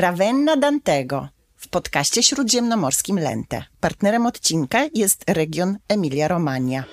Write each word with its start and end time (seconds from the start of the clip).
Ravenna 0.00 0.56
Dantego 0.56 1.28
w 1.56 1.68
podcaście 1.68 2.22
śródziemnomorskim 2.22 3.18
Lente. 3.18 3.64
Partnerem 3.80 4.26
odcinka 4.26 4.78
jest 4.94 5.24
region 5.26 5.78
Emilia-Romagna. 5.88 6.84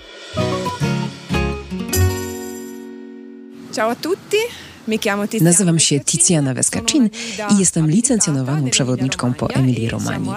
Ciao 3.73 3.91
a 3.91 3.95
tutti. 3.95 4.37
Nazywam 5.41 5.79
się 5.79 5.99
Tiziana 5.99 6.53
Vescacin 6.53 7.09
i 7.55 7.59
jestem 7.59 7.87
licencjonowaną 7.87 8.69
przewodniczką 8.69 9.33
po 9.33 9.49
Emilii 9.49 9.89
Romanii. 9.89 10.31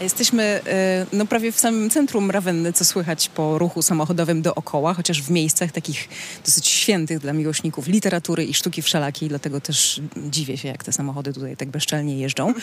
Jesteśmy 0.00 0.60
e, 0.66 1.06
no, 1.12 1.26
prawie 1.26 1.52
w 1.52 1.60
samym 1.60 1.90
centrum 1.90 2.30
Rawenny, 2.30 2.72
co 2.72 2.84
słychać 2.84 3.28
po 3.28 3.58
ruchu 3.58 3.82
samochodowym 3.82 4.42
dookoła, 4.42 4.94
chociaż 4.94 5.22
w 5.22 5.30
miejscach 5.30 5.72
takich 5.72 6.08
dosyć 6.46 6.66
świętych 6.66 7.18
dla 7.18 7.32
miłośników 7.32 7.86
literatury 7.86 8.44
i 8.44 8.54
sztuki 8.54 8.82
wszelakiej, 8.82 9.28
dlatego 9.28 9.60
też 9.60 10.00
dziwię 10.16 10.56
się, 10.56 10.68
jak 10.68 10.84
te 10.84 10.92
samochody 10.92 11.32
tutaj 11.32 11.56
tak 11.56 11.68
bezczelnie 11.68 12.18
jeżdżą. 12.18 12.54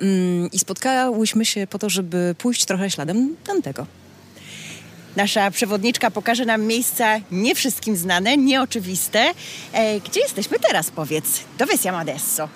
Mm, 0.00 0.50
I 0.52 0.58
spotkałyśmy 0.58 1.44
się 1.44 1.66
po 1.66 1.78
to, 1.78 1.90
żeby 1.90 2.34
pójść 2.38 2.64
trochę 2.64 2.90
śladem 2.90 3.36
Dantego. 3.46 3.86
Nasza 5.16 5.50
przewodniczka 5.50 6.10
pokaże 6.10 6.44
nam 6.44 6.62
miejsca 6.62 7.20
nie 7.30 7.54
wszystkim 7.54 7.96
znane, 7.96 8.36
nieoczywiste. 8.36 9.32
E, 9.72 10.00
gdzie 10.00 10.20
jesteśmy 10.20 10.58
teraz, 10.58 10.90
powiedz? 10.90 11.40
Dove 11.58 11.78
siamo 11.78 11.98
adesso? 11.98 12.48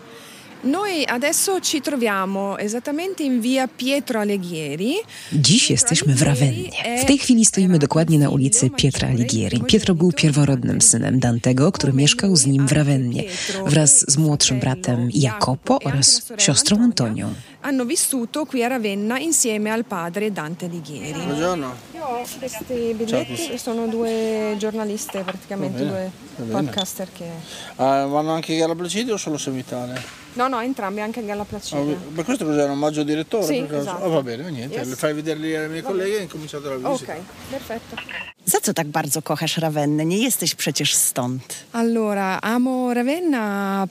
Noi 0.63 1.05
adesso 1.07 1.61
ci 1.61 1.81
troviamo 1.81 2.59
esattamente 2.59 3.23
in 3.23 3.41
via 3.41 3.67
Pietro 3.67 4.21
Alighieri. 4.21 4.95
Dziś 5.33 5.71
jesteśmy 5.71 6.15
w 6.15 6.23
Ravennie. 6.23 6.71
W 7.03 7.05
tej 7.05 7.19
chwili 7.19 7.45
stoimy 7.45 7.79
dokładnie 7.79 8.19
na 8.19 8.31
ulicy 8.31 8.71
Pietra 8.71 9.09
Alighieri. 9.09 9.61
Pietro 9.61 9.95
był 9.95 10.13
pierworodnym 10.13 10.81
synem 10.81 11.21
Dantego, 11.21 11.73
który 11.73 11.93
mieszkał 11.93 12.37
z 12.37 12.47
nim 12.47 12.69
w 12.69 12.73
Ravennie 12.73 13.25
wraz 13.67 14.11
z 14.11 14.17
młodszym 14.17 14.61
bratem 14.61 15.09
Jacopo 15.15 15.79
oraz 15.85 16.33
siostrą 16.39 16.83
Antonią. 16.83 17.35
Hanno 17.63 17.85
vissuto 17.85 18.47
qui 18.47 18.65
a 18.65 18.69
Ravenna 18.69 19.19
insieme 19.19 19.71
al 19.71 19.85
padre 19.85 20.33
Dante 20.33 20.65
Alighieri. 20.65 21.13
Buongiorno. 21.21 21.75
Io 21.95 22.05
ho 22.05 22.25
questi 22.39 22.95
biglietti, 22.97 23.59
sono 23.59 23.87
due 23.87 24.55
giornaliste 24.59 25.23
praticamente, 25.23 25.85
due 25.87 26.11
podcaster 26.51 27.09
che... 27.13 27.29
Ah, 27.77 28.07
vanno 28.07 28.33
anche 28.33 28.57
Gala 28.57 28.75
Placidia 28.75 29.13
o 29.13 29.19
solo 29.19 29.37
Semitale? 29.37 30.01
No, 30.35 30.49
no, 30.49 30.61
entrambi, 30.61 31.01
anche 31.01 31.23
Galla 31.23 31.45
Placidia. 31.45 31.97
Ah, 31.97 32.15
per 32.15 32.25
questo 32.25 32.47
cos'era 32.47 32.65
un 32.65 32.71
omaggio 32.71 33.03
direttore? 33.03 33.45
Sì, 33.45 33.67
esatto. 33.71 34.05
Ah, 34.05 34.09
va 34.09 34.23
bene, 34.23 34.51
niente, 34.51 34.77
Yes. 34.77 34.89
le 34.89 34.95
fai 34.97 35.13
vederli 35.13 35.55
alle 35.55 35.69
mie 35.69 35.83
colleghe 35.83 36.19
e 36.19 36.23
incominciate 36.23 36.67
la 36.67 36.77
visita. 36.77 37.13
Ok, 37.13 37.19
perfetto. 37.51 37.97
Za 38.45 38.59
co 38.61 38.73
tak 38.73 38.87
bardzo 38.87 39.21
kochasz 39.23 39.59
Ravennę? 39.59 40.05
Nie 40.07 40.19
jesteś 40.19 40.55
przecież 40.55 40.95
stąd. 40.95 41.55
Allora, 41.73 42.39
amo 42.41 42.95
Ravenna. 42.95 43.87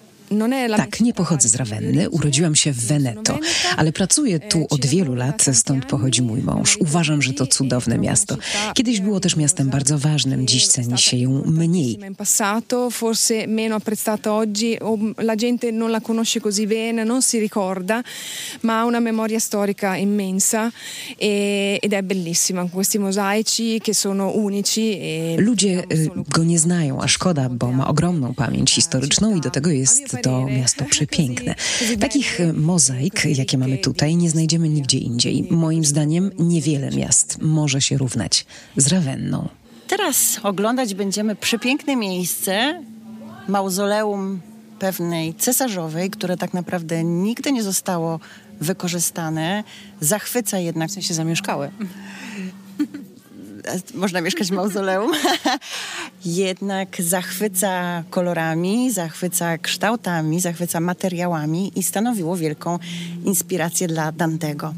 Tak, 0.78 1.00
nie 1.00 1.14
pochodzę 1.14 1.50
z 1.50 1.56
Rawenny, 1.56 2.10
urodziłam 2.10 2.56
się 2.56 2.72
w 2.72 2.86
Veneto, 2.86 3.40
ale 3.78 3.92
pracuję 3.92 4.40
tu 4.40 4.68
od 4.70 4.86
wielu 4.86 5.16
lat, 5.16 5.46
stąd 5.54 5.86
pochodzi 5.86 6.22
mój 6.22 6.42
mąż. 6.42 6.78
Uważam, 6.78 7.22
że 7.22 7.34
to 7.34 7.48
cudowne 7.48 7.98
miasto. 7.98 8.38
Kiedyś 8.74 9.00
było 9.00 9.20
też 9.20 9.36
miastem 9.36 9.70
bardzo 9.70 9.98
ważnym, 9.98 10.48
dziś 10.48 10.68
ceni 10.68 10.98
się 10.98 11.18
ją 11.18 11.44
mniej. 11.46 12.00
Forse 12.92 13.48
meno 13.48 13.76
apprezzata 13.76 14.34
oggi, 14.34 14.80
o 14.80 14.98
la 15.18 15.36
gente 15.36 15.72
non 15.72 15.92
la 15.92 16.02
conosce 16.02 16.40
così 16.42 16.68
bene, 16.68 17.06
non 17.06 17.22
si 17.22 17.40
ricorda, 17.40 18.04
ma 18.62 18.80
ha 18.80 18.86
una 18.86 19.00
memoria 19.00 19.40
storica 19.40 19.98
immensa 19.98 20.72
e- 21.22 21.80
ed 21.82 21.94
è 21.94 22.02
bellissima, 22.02 22.70
questi 22.70 23.00
mosaici 23.00 23.80
che 23.80 23.94
sono 23.94 24.32
unici. 24.36 25.00
E 25.00 25.36
Ludzie 25.38 25.84
go 26.28 26.44
nie 26.44 26.60
znają, 26.60 27.02
a 27.02 27.08
szkoda, 27.08 27.50
bo 27.50 27.72
ma 27.72 27.88
ogromną 27.88 28.34
pamięć 28.34 28.72
historyczną 28.72 29.36
i 29.36 29.42
do 29.42 29.50
tego 29.50 29.70
jest 29.70 30.19
to 30.24 30.46
miasto 30.46 30.86
przepiękne. 30.86 31.56
Takich 32.00 32.40
mozaik, 32.54 33.26
jakie 33.26 33.58
mamy 33.58 33.78
tutaj, 33.78 34.16
nie 34.16 34.30
znajdziemy 34.30 34.70
nigdzie 34.70 34.98
indziej. 34.98 35.48
Moim 35.52 35.86
zdaniem 35.86 36.32
niewiele 36.40 36.90
miast 36.92 37.42
może 37.42 37.82
się 37.82 37.98
równać 37.98 38.46
z 38.78 38.88
Rawenną. 38.88 39.50
Teraz 39.88 40.40
oglądać 40.44 40.94
będziemy 40.94 41.36
przepiękne 41.36 41.96
miejsce, 41.96 42.84
mauzoleum 43.48 44.42
pewnej 44.80 45.34
cesarzowej, 45.34 46.10
które 46.10 46.38
tak 46.38 46.54
naprawdę 46.54 47.04
nigdy 47.04 47.52
nie 47.52 47.64
zostało 47.64 48.20
wykorzystane. 48.62 49.64
Zachwyca 50.02 50.60
jednak 50.60 50.90
W 50.90 50.94
sensie 50.94 51.14
zamieszkałe. 51.14 51.72
można 53.94 54.22
mieszkać 54.22 54.48
w 54.48 54.52
mauzoleum, 54.52 55.12
jednak 56.26 57.02
zachwyca 57.02 58.04
kolorami, 58.10 58.92
zachwyca 58.92 59.58
kształtami, 59.58 60.40
zachwyca 60.40 60.80
materiałami 60.80 61.72
i 61.76 61.84
stanowiło 61.84 62.38
wielką 62.38 62.80
inspirację 63.26 63.88
dla 63.88 64.12
Dantego. 64.12 64.74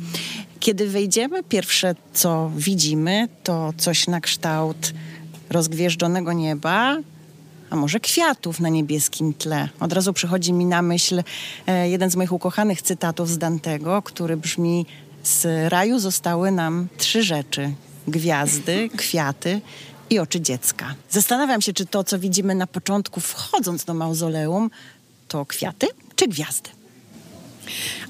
Kiedy 0.59 0.87
wejdziemy, 0.87 1.43
pierwsze 1.43 1.95
co 2.13 2.51
widzimy, 2.55 3.27
to 3.43 3.73
coś 3.77 4.07
na 4.07 4.21
kształt 4.21 4.93
rozgwieżdżonego 5.49 6.33
nieba, 6.33 6.97
a 7.69 7.75
może 7.75 7.99
kwiatów 7.99 8.59
na 8.59 8.69
niebieskim 8.69 9.33
tle. 9.33 9.69
Od 9.79 9.93
razu 9.93 10.13
przychodzi 10.13 10.53
mi 10.53 10.65
na 10.65 10.81
myśl 10.81 11.23
e, 11.67 11.89
jeden 11.89 12.11
z 12.11 12.15
moich 12.15 12.31
ukochanych 12.31 12.81
cytatów 12.81 13.29
z 13.29 13.37
Dantego, 13.37 14.01
który 14.01 14.37
brzmi: 14.37 14.85
Z 15.23 15.47
raju 15.71 15.99
zostały 15.99 16.51
nam 16.51 16.87
trzy 16.97 17.23
rzeczy: 17.23 17.73
gwiazdy, 18.07 18.89
kwiaty 18.97 19.61
i 20.09 20.19
oczy 20.19 20.41
dziecka. 20.41 20.95
Zastanawiam 21.09 21.61
się, 21.61 21.73
czy 21.73 21.85
to, 21.85 22.03
co 22.03 22.19
widzimy 22.19 22.55
na 22.55 22.67
początku, 22.67 23.19
wchodząc 23.19 23.85
do 23.85 23.93
mauzoleum, 23.93 24.69
to 25.27 25.45
kwiaty 25.45 25.87
czy 26.15 26.27
gwiazdy. 26.27 26.69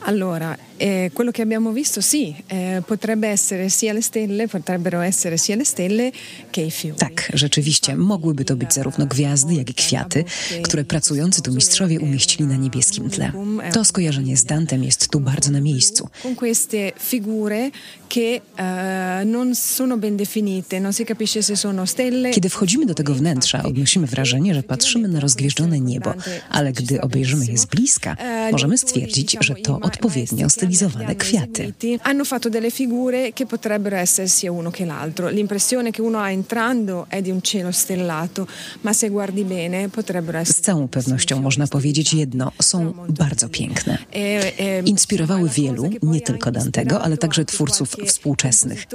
Allora, 0.06 0.58
eh, 0.78 1.12
quello 1.14 1.32
che 1.32 1.42
abbiamo 1.42 1.72
visto 1.72 2.02
sì, 2.02 2.36
eh, 2.48 2.82
potrebbe 2.86 3.28
essere 3.28 3.70
sia 3.70 3.94
le 3.94 4.02
stelle, 4.02 4.48
potrebbero 4.48 5.00
essere 5.00 5.38
sia 5.38 5.56
le 5.56 5.64
stelle 5.64 6.12
che 6.50 6.62
i 6.62 6.72
fiori. 6.72 6.98
Tak, 6.98 7.32
rzeczywiście, 7.34 7.96
mogłyby 7.96 8.46
to 8.46 8.56
być 8.56 8.74
zarówno 8.74 9.06
gwiazdy, 9.06 9.54
jak 9.54 9.70
i 9.70 9.74
kwiaty, 9.74 10.24
które 10.64 10.84
pracujący 10.84 11.42
tu 11.42 11.54
mistrzowie 11.54 12.00
umieścili 12.00 12.46
na 12.46 12.56
niebieskim 12.56 13.10
tle. 13.10 13.32
To 13.74 13.86
skojarzenie 13.86 14.38
z 14.38 14.46
Dantem 14.46 14.84
jest 14.84 15.08
tu 15.08 15.20
bardzo 15.20 15.52
na 15.52 15.62
miejscu. 15.62 16.10
Con 16.24 16.36
queste 16.36 16.92
figure 17.00 17.72
che 18.10 18.42
eh, 18.58 19.26
non 19.26 19.56
sono 19.56 19.98
ben 19.98 20.18
definite, 20.18 20.80
non 20.80 20.94
si 20.94 21.06
capisce 21.06 21.44
se 21.44 21.56
sono 21.56 21.86
stelle. 21.86 22.32
Kiedy 22.32 22.50
wchodzimy 22.50 22.86
do 22.86 22.94
tego 22.94 23.14
wnętrza, 23.14 23.64
odnosimy 23.64 24.08
wrażenie, 24.08 24.54
że 24.54 24.64
patrzymy 24.64 25.08
na 25.08 25.20
rozgwieżdżone 25.20 25.80
niebo, 25.80 26.14
ale 26.50 26.72
gdy 26.72 27.02
obejrzymy 27.02 27.46
je 27.46 27.58
z 27.58 27.66
bliska, 27.66 28.18
możemy 28.52 28.78
stwierdzić, 28.78 29.38
że 29.42 29.56
to 29.56 29.80
odpowiednio 29.82 30.50
stylizowane 30.50 31.16
kwiaty. 31.16 31.74
Hanno 32.02 32.26
fatto 32.26 32.50
delle 32.50 32.72
figure 32.72 33.32
che 33.34 33.46
potrebbero 33.46 33.96
essere 33.96 34.28
sia 34.28 34.52
uno 34.52 34.72
che 34.72 34.86
l'altro. 34.86 35.30
L'impressione 35.30 35.92
che 35.92 36.02
uno 36.02 36.20
ha 36.20 36.32
entrando 36.32 37.06
è 37.10 37.22
di 37.22 37.32
un 37.32 37.42
cielo 37.42 37.72
stellato, 37.72 38.48
ma 38.82 38.94
se 38.94 39.10
guardi 39.10 39.44
bene 39.44 39.90
potrebbero 39.90 40.38
Z 40.38 40.50
essere 40.50 40.66
całą 40.66 40.88
pewnością 40.88 41.42
można 41.42 41.68
powiedzieć 41.68 42.14
jedno, 42.14 42.52
są 42.62 42.94
bardzo 43.10 43.50
piękne. 43.50 43.98
E- 44.14 44.60
e- 44.60 44.82
Inspirowały 44.86 45.50
wielu, 45.50 45.90
nie 46.04 46.22
tylko 46.22 46.52
Dantego, 46.52 47.02
ale 47.02 47.18
także 47.18 47.46
twórców 47.46 47.96
współczesnych. 48.08 48.86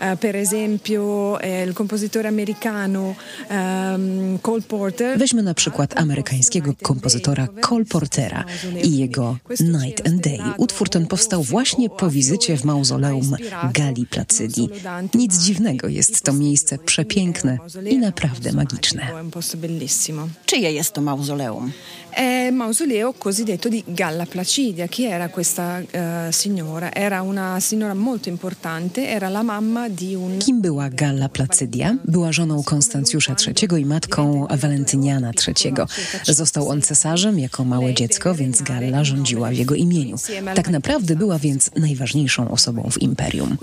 eh, 0.00 0.18
per 0.20 0.36
esempio 0.36 1.38
eh, 1.40 1.66
il 1.68 1.74
compositore 1.74 2.28
americano 2.28 3.14
ehm, 3.48 4.38
Cole 4.42 4.62
Porter. 4.62 5.18
Weźmy 5.18 5.42
na 5.42 5.54
przykład 5.54 6.00
amerykańskiego 6.00 6.74
kompozytora 6.82 7.48
Cole 7.60 7.84
Portera 7.84 8.44
i 8.82 8.98
jego 8.98 9.36
Night 9.60 10.06
and 10.06 10.20
Day. 10.20 10.40
Utwór 10.56 10.88
ten 10.88 11.06
powstał 11.06 11.42
właśnie 11.42 11.90
po 11.90 12.10
wizycie 12.10 12.56
w 12.56 12.64
mauzoleum 12.64 13.36
Gali 13.72 14.06
Placydii. 14.06 14.68
Nic 15.14 15.38
dziwnego, 15.38 15.88
jest 15.88 16.22
to 16.22 16.32
miejsce 16.32 16.78
przepiękne 16.78 17.58
i 17.90 17.98
naprawdę 17.98 18.52
magiczne. 18.52 19.06
Czyje 20.46 20.72
jest 20.72 20.92
to 20.92 21.00
mauzoleum? 21.00 21.72
È 22.10 22.50
mausoleo 22.50 23.12
cosiddetto 23.12 23.68
di 23.68 23.84
Galla 23.86 24.26
Placidia. 24.26 24.88
Chi 24.88 25.04
era 25.04 25.28
questa 25.28 25.80
eh, 25.90 26.32
signora? 26.32 26.92
Era 26.92 27.22
una 27.22 27.60
signora 27.60 27.94
molto 27.94 28.28
importante, 28.28 29.08
era 29.08 29.28
la 29.28 29.42
mamma 29.42 29.88
di 29.88 30.14
un 30.14 30.38
Kim 30.38 30.60
była 30.60 30.88
Galla 30.88 31.28
Placydia? 31.28 31.96
Była 32.04 32.32
żoną 32.32 32.62
Konstancjusza 32.62 33.34
III 33.46 33.80
i 33.80 33.84
matką 33.84 34.46
Walentyniana 34.50 35.30
III. 35.46 35.72
Został 36.24 36.68
on 36.68 36.82
cesarzem 36.82 37.38
jako 37.38 37.64
małe 37.64 37.94
dziecko, 37.94 38.34
więc 38.34 38.62
Galla 38.62 39.04
rządziła 39.04 39.49
w 39.50 39.54
jego 39.54 39.74
imieniu. 39.74 40.16
Tak 40.54 40.68
naprawdę 40.68 41.16
była 41.16 41.38
więc 41.38 41.70
najważniejszą 41.76 42.50
osobą 42.50 42.88
w 42.90 43.02
imperium. 43.02 43.56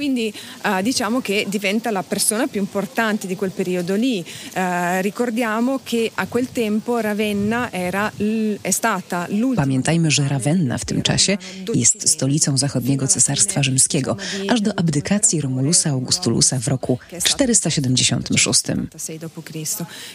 Pamiętajmy, 9.55 10.11
że 10.11 10.27
Ravenna 10.27 10.77
w 10.77 10.85
tym 10.85 11.01
czasie 11.01 11.37
jest 11.73 12.09
stolicą 12.09 12.57
zachodniego 12.57 13.07
cesarstwa 13.07 13.63
rzymskiego, 13.63 14.17
aż 14.49 14.61
do 14.61 14.79
abdykacji 14.79 15.41
Romulusa 15.41 15.89
Augustulusa 15.89 16.59
w 16.59 16.67
roku 16.67 16.99
476. 17.23 18.63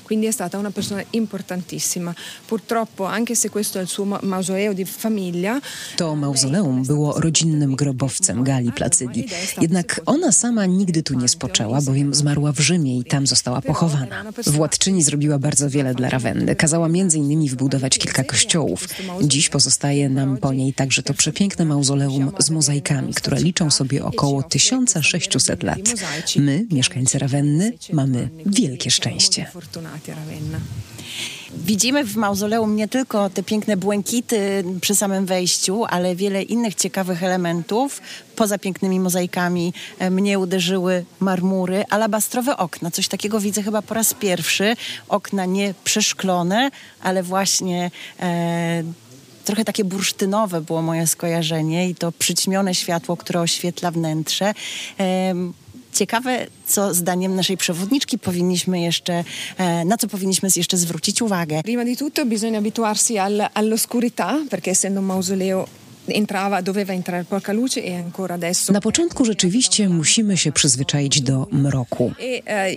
Quindi 0.04 0.26
è 0.26 0.32
stata 0.32 0.58
una 0.58 0.70
persona 0.70 1.02
importantissima. 1.12 2.14
Purtroppo, 2.46 3.06
anche 3.06 3.34
se 3.34 3.48
questo 3.50 3.78
è 3.78 3.82
il 3.82 3.88
suo 3.88 4.04
mausoleo 4.22 4.72
di 4.72 4.84
famiglia, 4.84 5.60
to 5.96 6.16
mauzoleum 6.16 6.82
było 6.84 7.20
rodzinnym 7.20 7.76
grobowcem 7.76 8.44
Gali 8.44 8.72
Placydii. 8.72 9.28
Jednak 9.60 10.00
ona 10.06 10.32
sama 10.32 10.66
nigdy 10.66 11.02
tu 11.02 11.14
nie 11.14 11.28
spoczęła, 11.28 11.80
bowiem 11.80 12.14
zmarła 12.14 12.52
w 12.52 12.60
Rzymie 12.60 12.98
i 12.98 13.04
tam 13.04 13.26
została 13.26 13.60
pochowana. 13.60 14.24
Władczyni 14.46 15.02
zrobiła 15.02 15.38
bardzo 15.38 15.70
wiele 15.70 15.94
dla 15.94 16.10
Rawenny. 16.10 16.56
Kazała 16.56 16.88
innymi 17.14 17.48
wbudować 17.48 17.98
kilka 17.98 18.24
kościołów. 18.24 18.88
Dziś 19.22 19.48
pozostaje 19.48 20.08
nam 20.08 20.36
po 20.36 20.52
niej 20.52 20.74
także 20.74 21.02
to 21.02 21.14
przepiękne 21.14 21.64
mauzoleum 21.64 22.32
z 22.38 22.50
mozaikami, 22.50 23.14
które 23.14 23.40
liczą 23.40 23.70
sobie 23.70 24.04
około 24.04 24.42
1600 24.42 25.62
lat. 25.62 25.78
My, 26.36 26.66
mieszkańcy 26.70 27.18
Rawenny, 27.18 27.72
mamy 27.92 28.28
wielkie 28.46 28.90
szczęście. 28.90 29.46
Widzimy 31.56 32.04
w 32.04 32.16
mauzoleum 32.16 32.76
nie 32.76 32.88
tylko 32.88 33.30
te 33.30 33.42
piękne 33.42 33.76
błękity 33.76 34.64
przy 34.80 34.94
samym 34.94 35.26
wejściu, 35.26 35.84
ale 35.84 36.16
wiele 36.16 36.42
innych 36.42 36.74
ciekawych 36.74 37.22
elementów. 37.22 38.00
Poza 38.36 38.58
pięknymi 38.58 39.00
mozaikami 39.00 39.72
e, 39.98 40.10
mnie 40.10 40.38
uderzyły 40.38 41.04
marmury, 41.20 41.84
alabastrowe 41.90 42.56
okna. 42.56 42.90
Coś 42.90 43.08
takiego 43.08 43.40
widzę 43.40 43.62
chyba 43.62 43.82
po 43.82 43.94
raz 43.94 44.14
pierwszy. 44.14 44.76
Okna 45.08 45.44
nie 45.44 45.74
przeszklone, 45.84 46.70
ale 47.02 47.22
właśnie 47.22 47.90
e, 48.20 48.82
trochę 49.44 49.64
takie 49.64 49.84
bursztynowe 49.84 50.60
było 50.60 50.82
moje 50.82 51.06
skojarzenie 51.06 51.88
i 51.88 51.94
to 51.94 52.12
przyćmione 52.12 52.74
światło, 52.74 53.16
które 53.16 53.40
oświetla 53.40 53.90
wnętrze. 53.90 54.54
Ciekawe, 55.92 56.46
co 56.66 56.94
zdaniem 56.94 57.34
naszej 57.34 57.56
przewodniczki 57.56 58.18
powinniśmy 58.18 58.80
jeszcze, 58.80 59.24
e, 59.58 59.84
na 59.84 59.96
co 59.96 60.08
powinniśmy 60.08 60.48
jeszcze 60.56 60.76
zwrócić 60.76 61.22
uwagę. 61.22 61.62
Prima 61.62 61.84
di 61.84 61.96
tutto 61.96 62.26
bisogna 62.26 62.58
abituarsi 62.58 63.18
al, 63.18 63.40
all'oscurità, 63.54 64.46
perché 64.50 64.70
essendo 64.70 65.00
un 65.00 65.06
mausoleo 65.06 65.81
na 68.72 68.80
początku 68.80 69.24
rzeczywiście 69.24 69.88
musimy 69.88 70.36
się 70.36 70.52
przyzwyczaić 70.52 71.20
do 71.20 71.46
mroku. 71.50 72.12
E, 72.20 72.46
e, 72.46 72.72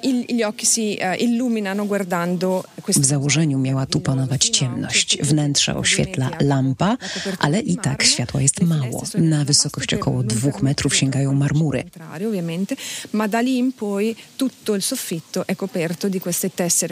w 2.87 3.05
założeniu 3.05 3.59
miała 3.59 3.85
tu 3.85 3.99
panować 3.99 4.49
ciemność. 4.49 5.17
Wnętrze 5.21 5.75
oświetla 5.75 6.29
lampa, 6.39 6.97
ale 7.39 7.59
i 7.59 7.77
tak 7.77 8.03
światła 8.03 8.41
jest 8.41 8.61
mało. 8.61 9.03
Na 9.17 9.45
wysokość 9.45 9.93
około 9.93 10.23
dwóch 10.23 10.61
metrów 10.61 10.95
sięgają 10.95 11.33
marmury. 11.33 11.83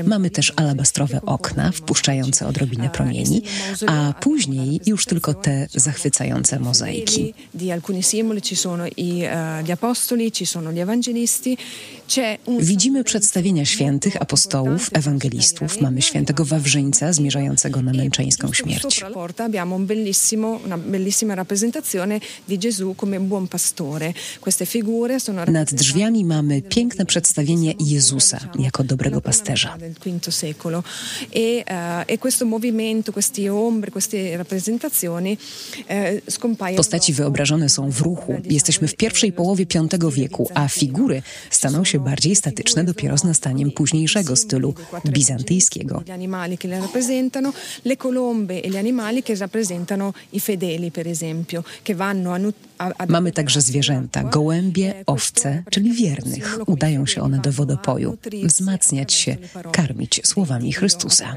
Mamy 0.06 0.30
też 0.30 0.54
alabastrowe 0.56 1.22
okna 1.26 1.72
wpuszczające 1.72 2.48
odrobinę 2.48 2.90
promieni, 2.90 3.42
a 3.88 4.14
później 4.20 4.82
już 4.86 5.06
tylko 5.06 5.34
te 5.34 5.68
zachwycające 5.76 6.23
mozaiki. 6.60 7.34
Widzimy 12.60 13.04
przedstawienia 13.04 13.66
świętych, 13.66 14.22
apostołów, 14.22 14.90
ewangelistów. 14.94 15.82
Mamy 15.82 16.02
świętego 16.02 16.46
Wawrzyńca 16.46 17.14
zmierzającego 17.14 17.82
na 17.82 17.94
męczeńską 17.94 18.54
śmierć. 18.54 19.04
Nad 25.48 25.74
drzwiami 25.74 26.26
mamy 26.26 26.62
piękne 26.62 27.06
przedstawienie 27.06 27.74
Jezusa 27.80 28.40
jako 28.60 28.84
dobrego 28.84 29.22
pasterza. 29.22 29.78
E, 31.36 32.08
e 32.08 32.18
questo 32.18 32.46
movimento, 32.46 33.14
queste 33.14 33.54
ombre, 33.54 33.92
queste 33.92 34.38
rappresentazioni 34.38 35.38
eh, 35.88 36.13
Postaci 36.76 37.14
wyobrażone 37.14 37.70
są 37.70 37.92
w 37.92 38.02
ruchu. 38.02 38.42
Jesteśmy 38.50 38.88
w 38.88 38.96
pierwszej 38.96 39.32
połowie 39.32 39.66
V 40.00 40.12
wieku, 40.12 40.50
a 40.54 40.68
figury 40.68 41.22
staną 41.50 41.84
się 41.84 42.00
bardziej 42.00 42.36
statyczne 42.36 42.84
dopiero 42.84 43.18
z 43.18 43.24
nastaniem 43.24 43.72
późniejszego 43.72 44.36
stylu 44.36 44.74
bizantyjskiego. 45.06 46.04
Le 47.86 47.98
colombe 47.98 48.64
e 48.64 48.70
gli 48.70 48.78
animali 48.78 49.24
che 49.24 49.36
rappresentano 49.36 50.14
i 50.32 50.40
fedeli, 50.40 50.92
per 50.92 51.08
esempio, 51.08 51.64
che 51.84 51.96
vanno 51.96 52.34
a 52.34 52.38
Mamy 53.08 53.32
także 53.32 53.62
zwierzęta, 53.62 54.24
gołębie, 54.24 54.94
owce, 55.06 55.64
czyli 55.70 55.94
wiernych. 55.94 56.60
Udają 56.66 57.06
się 57.06 57.22
one 57.22 57.40
do 57.40 57.52
wodopoju, 57.52 58.18
wzmacniać 58.44 59.14
się, 59.14 59.38
karmić 59.72 60.22
słowami 60.24 60.74
Chrystusa. 60.74 61.36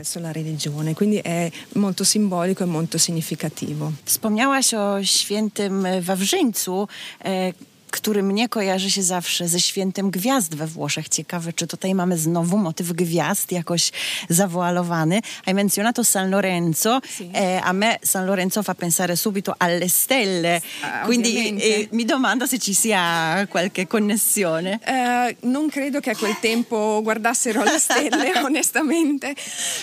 Wspomniałaś 4.05 4.75
o 4.75 5.05
świętym 5.05 5.87
Wawrzyńcu, 6.01 6.89
e, 7.25 7.53
który 7.91 8.23
mnie 8.23 8.49
kojarzy 8.49 8.91
się 8.91 9.03
zawsze 9.03 9.49
ze 9.49 9.61
świętem 9.61 10.11
gwiazd 10.11 10.55
we 10.55 10.67
Włoszech. 10.67 11.09
Ciekawe, 11.09 11.53
czy 11.53 11.67
tutaj 11.67 11.95
mamy 11.95 12.19
znowu 12.19 12.59
motyw 12.59 12.93
gwiazd 12.93 13.53
jakoś 13.53 13.93
zawoalowany. 14.29 15.21
Hai 15.45 15.55
menzionato 15.55 16.05
San 16.05 16.31
Lorenzo. 16.31 17.01
Sì. 17.17 17.31
Eh, 17.35 17.61
a 17.65 17.73
me 17.73 17.99
San 18.03 18.27
Lorenzo 18.27 18.63
fa 18.63 18.75
pensare 18.75 19.17
subito 19.17 19.55
alle 19.59 19.89
stelle. 19.89 20.61
Ah, 20.83 21.05
Quindi 21.05 21.57
eh, 21.59 21.89
mi 21.93 22.05
domando 22.05 22.47
se 22.47 22.59
ci 22.59 22.75
sia 22.75 23.47
qualche 23.49 23.87
connessione. 23.87 24.81
Eh, 24.85 25.37
non 25.41 25.69
credo 25.69 26.01
che 26.01 26.11
a 26.11 26.17
quel 26.17 26.37
tempo 26.41 27.01
guardassero 27.03 27.63
le 27.63 27.79
stelle, 27.79 28.33
onestamente. 28.45 29.35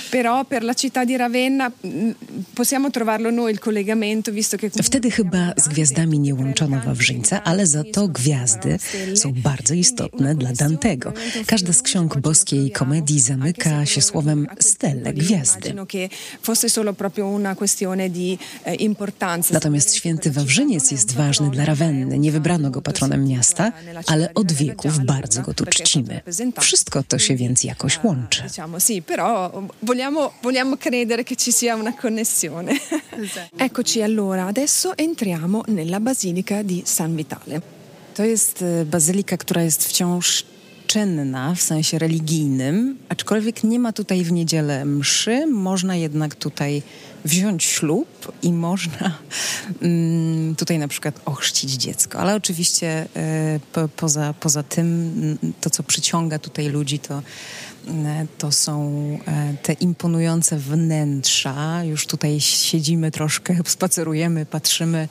Però 0.10 0.44
per 0.44 0.64
la 0.64 0.74
città 0.74 1.06
di 1.06 1.16
Ravenna 1.16 1.72
mm, 1.72 2.12
possiamo 2.54 2.90
trovarlo 2.90 3.30
noi 3.30 3.52
il 3.52 3.60
collegamento, 3.60 4.32
visto 4.32 4.58
che... 4.58 4.70
Wtedy 4.70 5.10
chyba 5.12 5.54
z 5.58 5.68
gwiazdami 5.68 6.20
nie 6.20 6.34
łączono 6.34 6.80
Wawrzyńca, 6.80 7.44
ale 7.44 7.66
za 7.66 7.84
to 7.94 8.07
gwiazdy 8.07 8.80
są 9.16 9.34
bardzo 9.34 9.74
istotne 9.74 10.36
dla 10.36 10.54
Dantego. 10.54 11.13
Każda 11.45 11.74
z 11.74 11.81
ksiąg 11.81 12.18
boskiej 12.18 12.72
komedii 12.72 13.19
zamyka 13.19 13.86
się 13.86 14.01
słowem 14.01 14.48
stelle, 14.60 15.13
gwiazdy. 15.13 15.75
Natomiast 19.51 19.95
święty 19.95 20.31
Wawrzyniec 20.31 20.92
jest 20.92 21.12
ważny 21.12 21.50
dla 21.50 21.66
Rawenny. 21.66 22.19
Nie 22.19 22.31
wybrano 22.31 22.69
go 22.72 22.81
patronem 22.81 23.28
miasta, 23.28 23.72
ale 24.07 24.34
od 24.34 24.51
wieków 24.51 25.00
bardzo 25.06 25.42
go 25.42 25.54
tu 25.54 25.66
czcimy. 25.66 26.22
Wszystko 26.60 27.04
to 27.04 27.19
się 27.19 27.36
więc 27.36 27.63
jakoś 27.63 28.04
łączy. 28.04 28.44
vogliamo 30.42 30.78
credere 30.78 31.24
che 31.24 31.36
ci 31.36 31.51
sia 31.51 31.75
una 31.75 31.94
connessione. 31.94 32.74
Eccoci 33.57 34.01
allora, 34.01 34.48
adesso 34.48 34.98
entriamo 34.98 35.63
nella 35.68 36.00
basilica 36.00 36.63
di 36.63 36.82
San 36.86 37.15
Vitale. 37.15 37.83
To 38.15 38.24
jest 38.24 38.62
y, 38.62 38.86
bazylika, 38.86 39.38
która 39.38 39.63
jest 39.63 39.88
wciąż 39.88 40.46
czynna 40.88 41.55
w 41.55 41.62
sensie 41.62 42.00
religijnym, 42.00 42.98
aczkolwiek 43.10 43.63
nie 43.63 43.79
ma 43.79 43.93
tutaj 43.93 44.24
w 44.24 44.32
niedzielę 44.32 44.86
mszy, 44.86 45.48
można 45.48 45.96
jednak 45.96 46.36
tutaj 46.36 46.82
wziąć 47.25 47.63
ślub 47.63 48.34
i 48.41 48.53
można 48.53 49.17
mm, 49.82 50.55
tutaj 50.55 50.79
na 50.79 50.88
przykład 50.88 51.22
ochrzcić 51.25 51.72
dziecko. 51.72 52.20
Ale 52.20 52.36
oczywiście 52.36 53.05
y, 53.05 53.60
po, 53.74 53.88
poza, 53.88 54.34
poza 54.39 54.63
tym 54.63 55.38
to, 55.62 55.70
co 55.70 55.84
przyciąga 55.84 56.39
tutaj 56.39 56.70
ludzi, 56.70 57.00
to 57.00 57.22
to 58.38 58.52
są 58.52 58.94
e, 59.28 59.54
te 59.63 59.74
imponujące 59.74 60.58
wnętrza. 60.58 61.84
Już 61.84 62.08
tutaj 62.08 62.40
siedzimy 62.40 63.12
troszkę, 63.12 63.56
spacerujemy, 63.66 64.46
patrzymy 64.46 65.08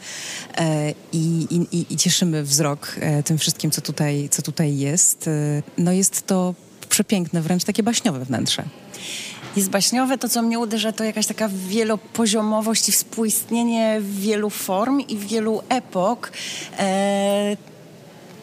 e, 0.57 0.95
i, 1.13 1.47
i, 1.73 1.87
i 1.95 1.97
cieszymy 1.97 2.43
wzrok 2.43 2.97
tym 3.25 3.39
wszystkim, 3.39 3.71
co 3.71 3.81
tutaj, 3.81 4.29
co 4.31 4.43
tutaj 4.43 4.79
jest. 4.79 5.31
No 5.79 5.93
jest 5.93 6.27
to 6.27 6.55
przepiękne, 6.89 7.43
wręcz 7.43 7.65
takie 7.65 7.83
baśniowe 7.83 8.25
wnętrze 8.25 8.65
jest 9.57 9.71
baśniowe. 9.71 10.19
To, 10.19 10.29
co 10.29 10.43
mnie 10.43 10.59
uderza, 10.59 10.93
to 10.93 11.05
jakaś 11.05 11.27
taka 11.27 11.49
wielopoziomowość 11.49 12.89
i 12.89 12.93
współistnienie 12.93 14.01
wielu 14.01 14.51
form 14.51 15.01
i 15.01 15.17
wielu 15.17 15.63
epok. 15.69 16.33
E, 16.79 17.57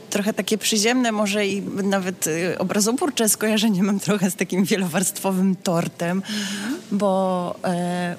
trochę 0.10 0.34
takie 0.34 0.58
przyziemne, 0.58 1.12
może 1.12 1.48
i 1.48 1.62
nawet 1.84 2.28
y, 2.28 2.58
obrazoburcze 2.60 3.30
skojarzenie 3.30 3.84
mam 3.84 4.00
trochę 4.00 4.32
z 4.32 4.36
takim 4.36 4.66
wielowarstwowym 4.66 5.56
tortem, 5.56 6.18
mhm. 6.18 6.80
bo 6.92 7.56
e, 7.64 8.16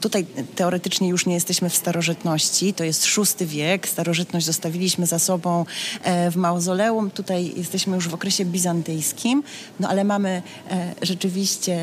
tutaj 0.00 0.26
teoretycznie 0.54 1.08
już 1.08 1.26
nie 1.26 1.34
jesteśmy 1.34 1.70
w 1.70 1.76
starożytności, 1.76 2.74
to 2.74 2.84
jest 2.84 3.06
VI 3.06 3.46
wiek, 3.46 3.88
starożytność 3.88 4.46
zostawiliśmy 4.46 5.06
za 5.06 5.18
sobą 5.18 5.64
e, 6.02 6.30
w 6.30 6.36
mauzoleum, 6.36 7.10
tutaj 7.10 7.52
jesteśmy 7.56 7.94
już 7.94 8.08
w 8.08 8.14
okresie 8.14 8.44
bizantyjskim, 8.44 9.42
no 9.80 9.88
ale 9.88 10.04
mamy 10.04 10.42
e, 10.70 10.94
rzeczywiście 11.02 11.76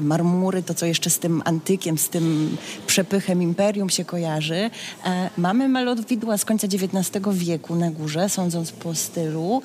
marmury, 0.00 0.62
to 0.62 0.74
co 0.74 0.86
jeszcze 0.86 1.10
z 1.10 1.18
tym 1.18 1.42
antykiem, 1.44 1.98
z 1.98 2.08
tym 2.08 2.56
przepychem 2.86 3.42
imperium 3.42 3.90
się 3.90 4.04
kojarzy. 4.04 4.70
E, 5.06 5.30
mamy 5.36 5.68
malowidła 5.68 6.38
z 6.38 6.44
końca 6.44 6.66
XIX 6.66 7.26
wieku 7.32 7.74
na 7.74 7.90
górze, 7.90 8.28
sądząc 8.28 8.72
po 8.72 8.94
stylu, 8.94 9.62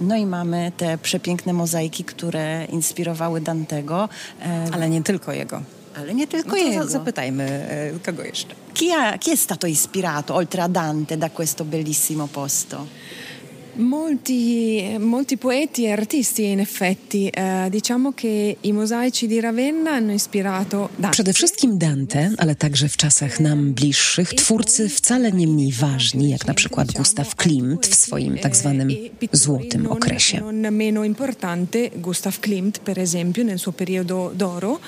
no 0.00 0.16
i 0.16 0.26
mamy 0.26 0.72
te 0.76 0.98
przepiękne 0.98 1.52
mozaiki, 1.52 2.04
które 2.04 2.64
inspirowały 2.64 3.40
Dantego. 3.40 4.08
Ale 4.72 4.90
nie 4.90 5.02
tylko 5.02 5.32
jego. 5.32 5.77
Ale 5.94 6.14
nie 6.14 6.26
tylko 6.26 6.50
no 6.50 6.56
jego. 6.56 6.88
Zapytajmy, 6.88 7.98
kogo 8.04 8.22
jeszcze. 8.22 8.54
Chi, 8.74 8.90
ha, 8.90 9.18
chi 9.18 9.30
è 9.30 9.36
stato 9.36 9.66
ispirato, 9.66 10.34
oltre 10.34 10.62
a 10.62 10.68
Dante, 10.68 11.16
da 11.16 11.30
questo 11.30 11.64
bellissimo 11.64 12.26
posto? 12.26 12.86
Molti, 13.78 14.96
molti, 14.98 15.36
poeti 15.36 15.84
e 15.84 15.92
artisti 15.92 16.44
in 16.44 16.58
effetti. 16.58 17.28
Eh, 17.28 17.68
diciamo 17.70 18.12
che 18.12 18.56
i 18.60 18.72
mosaici 18.72 19.28
di 19.28 19.38
Ravenna 19.38 19.92
hanno 19.92 20.12
ispirato 20.12 20.88
Dante. 20.96 21.10
Przede 21.10 21.32
wszystkim 21.32 21.78
Dante, 21.78 22.30
ale 22.38 22.54
także 22.54 22.88
w 22.88 22.96
czasach 22.96 23.40
nam 23.40 23.72
bliższych 23.72 24.34
twórcy 24.34 24.88
wcale 24.88 25.32
nie 25.32 25.46
mniej 25.46 25.72
ważni, 25.72 26.30
jak 26.30 26.46
na 26.46 26.54
przykład 26.54 26.92
Gustav 26.92 27.34
Klimt 27.36 27.86
w 27.86 27.94
swoim 27.94 28.38
tak 28.38 28.56
zwanym 28.56 28.88
złotym 29.32 29.86
okresie. 29.86 30.40
Non 30.40 30.74
meno 30.74 31.04
importante 31.04 31.90
Gustav 31.96 32.40
Klimt, 32.40 32.78
per 32.78 32.98
esempio, 32.98 33.44
nel 33.44 33.58
suo 33.58 33.72
periodo 33.72 34.32
d'oro, 34.36 34.78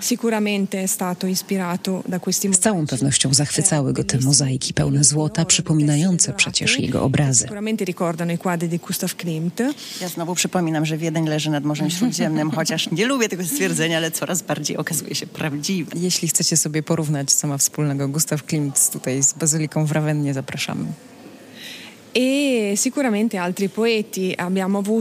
sicuramente 0.00 0.82
è 0.82 0.86
stato 0.86 1.26
ispirato 1.26 2.02
da 2.08 2.18
questi 2.18 2.54
Z 2.54 2.58
całą 2.58 2.86
pewnością 2.86 3.34
zachwycały 3.34 3.92
go 3.92 4.04
te 4.04 4.18
mozaiki 4.18 4.74
pełne 4.74 5.04
złota, 5.04 5.44
przypominające 5.44 6.32
przecież 6.32 6.78
jego 6.78 7.02
obrazy. 7.02 7.42
Sicuramente 7.42 7.84
ricordano 7.84 8.33
quadri 8.38 8.68
di 8.68 8.78
Gustav 8.78 9.14
Klimt. 9.14 9.60
Ja 10.00 10.08
znowu 10.08 10.34
przypominam, 10.34 10.86
że 10.86 10.98
Wiedeń 10.98 11.28
leży 11.28 11.50
nad 11.50 11.64
Morzem 11.64 11.90
Śródziemnym, 11.90 12.50
chociaż 12.58 12.90
nie 12.90 13.06
lubię 13.06 13.28
tego 13.28 13.44
stwierdzenia, 13.44 13.96
ale 13.96 14.10
coraz 14.10 14.42
bardziej 14.42 14.76
okazuje 14.76 15.14
się 15.14 15.26
prawdziwe. 15.26 15.92
Jeśli 15.94 16.28
chcecie 16.28 16.56
sobie 16.56 16.82
porównać, 16.82 17.32
co 17.32 17.46
ma 17.46 17.58
wspólnego 17.58 18.08
Gustav 18.08 18.42
Klimt 18.42 18.90
tutaj 18.92 19.22
z 19.22 19.32
Bazyliką 19.32 19.86
w 19.86 19.92
Rawennie, 19.92 20.34
zapraszamy. 20.34 20.84
E 20.84 20.84
sicuramente 20.84 20.92
altri 20.92 20.92
poeti 20.92 20.92
abbiamo 20.92 21.92
avuto 21.92 22.02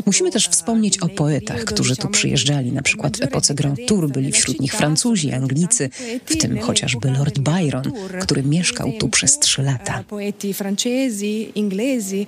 Musimy 0.05 0.31
też 0.31 0.47
wspomnieć 0.47 0.97
o 0.97 1.09
poetach, 1.09 1.63
którzy 1.63 1.95
tu 1.95 2.07
przyjeżdżali, 2.07 2.71
na 2.71 2.81
przykład 2.81 3.17
w 3.17 3.21
epoce 3.21 3.53
Grand 3.53 3.79
Tour 3.87 4.09
byli 4.09 4.31
wśród 4.31 4.59
nich 4.59 4.73
Francuzi, 4.73 5.31
Anglicy, 5.31 5.89
w 6.25 6.37
tym 6.37 6.59
chociażby 6.59 7.11
Lord 7.11 7.39
Byron, 7.39 7.91
który 8.21 8.43
mieszkał 8.43 8.91
tu 8.99 9.09
przez 9.09 9.39
trzy 9.39 9.61
lata. 9.61 10.03
Poeti 10.07 10.53
francesi, 10.53 11.51
inglesi, 11.55 12.27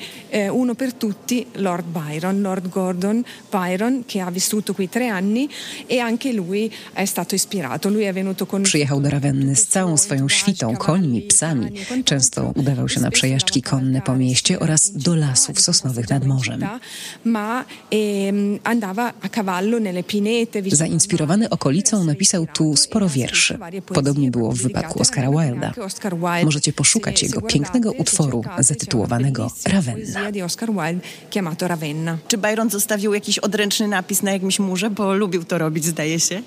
uno 0.51 0.75
per 0.75 0.93
tutti 0.93 1.45
Lord 1.55 1.85
Byron, 1.85 2.41
Lord 2.41 2.67
Gordon 2.67 3.23
Byron, 3.51 4.03
che 4.07 4.19
ha 4.21 4.31
vissuto 4.31 4.73
qui 4.73 4.89
tre 4.89 5.07
anni 5.07 5.49
e 5.89 5.99
anche 5.99 6.33
lui 6.33 6.71
è 6.93 7.05
stato 7.05 7.35
ispirato. 7.35 7.89
Lui 7.89 8.03
è 8.03 8.13
venuto 8.13 8.45
con 8.45 8.63
Przyjechał 8.63 9.01
do 9.01 9.09
Rawenny 9.09 9.55
z 9.55 9.67
całą 9.67 9.97
swoją 9.97 10.29
świtą, 10.29 10.75
końmi, 10.75 11.21
psami. 11.21 11.71
Często 12.05 12.51
udawał 12.55 12.89
się 12.89 12.99
na 12.99 13.11
przejażdżki 13.11 13.61
konne 13.61 14.01
po 14.01 14.15
mieście 14.15 14.59
oraz 14.59 14.74
oraz 14.75 14.91
do 14.91 15.15
lasów 15.15 15.61
sosnowych 15.61 16.09
nad 16.09 16.25
morzem. 16.25 16.67
Zainspirowany 20.71 21.49
okolicą 21.49 22.03
napisał 22.03 22.47
tu 22.53 22.75
sporo 22.75 23.09
wierszy. 23.09 23.57
Podobnie 23.85 24.31
było 24.31 24.51
w 24.51 24.57
wypadku 24.57 25.01
Oscara 25.01 25.29
Wilda. 25.31 25.73
Możecie 26.43 26.73
poszukać 26.73 27.23
jego 27.23 27.41
pięknego 27.41 27.91
utworu 27.91 28.43
zatytułowanego 28.59 29.51
Ravenna. 29.65 30.31
Czy 32.27 32.37
Byron 32.37 32.69
zostawił 32.69 33.13
jakiś 33.13 33.39
odręczny 33.39 33.87
napis 33.87 34.23
na 34.23 34.31
jakimś 34.31 34.59
murze, 34.59 34.89
bo 34.89 35.13
lubił 35.13 35.43
to 35.43 35.57
robić, 35.57 35.85
zdaje 35.85 36.19
się? 36.19 36.41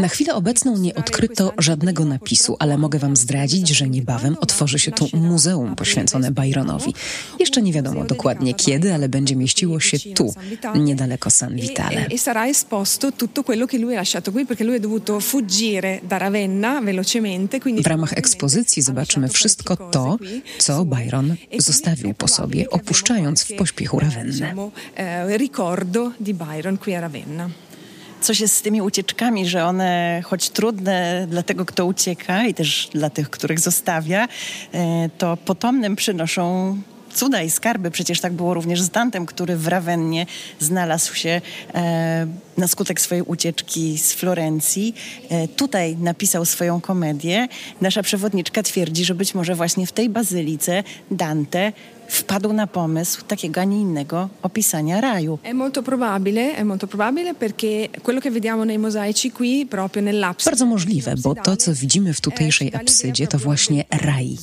Na 0.00 0.08
chwilę 0.08 0.34
obecną 0.34 0.78
nie 0.78 0.94
odkryto 0.94 1.52
żadnego 1.58 2.04
napisu, 2.04 2.56
ale 2.58 2.78
mogę 2.78 2.98
wam 2.98 3.16
zdradzić, 3.16 3.68
że 3.68 3.88
niebawem 3.88 4.15
niebawem 4.16 4.36
otworzy 4.40 4.78
się 4.78 4.90
tu 4.90 5.08
muzeum 5.12 5.76
poświęcone 5.76 6.30
Byronowi. 6.30 6.94
Jeszcze 7.40 7.62
nie 7.62 7.72
wiadomo 7.72 8.04
dokładnie 8.04 8.54
kiedy, 8.54 8.94
ale 8.94 9.08
będzie 9.08 9.36
mieściło 9.36 9.80
się 9.80 9.98
tu, 10.14 10.34
niedaleko 10.74 11.30
San 11.30 11.56
Vitale. 11.56 12.06
E 12.10 12.18
sarà 12.18 12.48
esposto 12.48 13.12
tutto 13.12 13.42
quello 13.44 13.66
che 13.66 13.78
lui 13.78 13.94
ha 13.94 13.98
lasciato 13.98 14.32
qui, 14.32 14.46
perché 14.46 14.64
lui 14.64 14.76
ha 14.76 14.80
dovuto 14.80 15.20
fuggire 15.20 16.00
da 16.08 16.18
Ravenna 16.18 16.80
velocemente. 16.80 17.60
W 17.82 17.86
ramach 17.86 18.12
ekspozycji 18.12 18.82
zobaczymy 18.82 19.28
wszystko 19.28 19.76
to, 19.76 20.18
co 20.58 20.84
Byron 20.84 21.36
zostawił 21.58 22.14
po 22.14 22.28
sobie, 22.28 22.70
opuszczając 22.70 23.44
w 23.44 23.56
pośpiechu 23.56 23.98
Ravennę. 23.98 24.54
E, 24.96 25.36
ricordo 25.38 26.12
di 26.20 26.34
Byron 26.34 26.78
qui 26.78 26.94
a 26.94 27.00
Ravenna 27.00 27.65
coś 28.20 28.40
jest 28.40 28.56
z 28.56 28.62
tymi 28.62 28.82
ucieczkami, 28.82 29.48
że 29.48 29.64
one, 29.64 30.22
choć 30.24 30.50
trudne 30.50 31.26
dla 31.30 31.42
tego, 31.42 31.64
kto 31.64 31.86
ucieka 31.86 32.46
i 32.46 32.54
też 32.54 32.88
dla 32.92 33.10
tych, 33.10 33.30
których 33.30 33.60
zostawia, 33.60 34.28
e, 34.72 35.08
to 35.18 35.36
potomnym 35.36 35.96
przynoszą 35.96 36.76
cuda 37.16 37.42
i 37.42 37.50
skarby. 37.50 37.90
Przecież 37.90 38.20
tak 38.20 38.32
było 38.32 38.54
również 38.54 38.82
z 38.82 38.90
Dantem, 38.90 39.26
który 39.26 39.56
w 39.56 39.68
Rawennie 39.68 40.26
znalazł 40.60 41.14
się 41.14 41.40
e, 41.74 42.26
na 42.56 42.68
skutek 42.68 43.00
swojej 43.00 43.24
ucieczki 43.24 43.98
z 43.98 44.12
Florencji. 44.12 44.94
E, 45.28 45.48
tutaj 45.48 45.96
napisał 45.96 46.44
swoją 46.44 46.80
komedię. 46.80 47.48
Nasza 47.80 48.02
przewodniczka 48.02 48.62
twierdzi, 48.62 49.04
że 49.04 49.14
być 49.14 49.34
może 49.34 49.54
właśnie 49.54 49.86
w 49.86 49.92
tej 49.92 50.08
bazylice 50.08 50.82
Dante 51.10 51.72
wpadł 52.08 52.52
na 52.52 52.66
pomysł 52.66 53.24
takiego, 53.28 53.60
a 53.60 53.64
nie 53.64 53.80
innego 53.80 54.28
opisania 54.42 55.00
raju. 55.00 55.38
Bardzo 60.44 60.66
możliwe, 60.66 61.14
bo 61.22 61.34
to 61.34 61.56
co 61.56 61.74
widzimy 61.74 62.14
w 62.14 62.20
tutejszej 62.20 62.74
absydzie 62.74 63.26
to 63.26 63.38
właśnie 63.38 63.84
raj. 63.90 64.36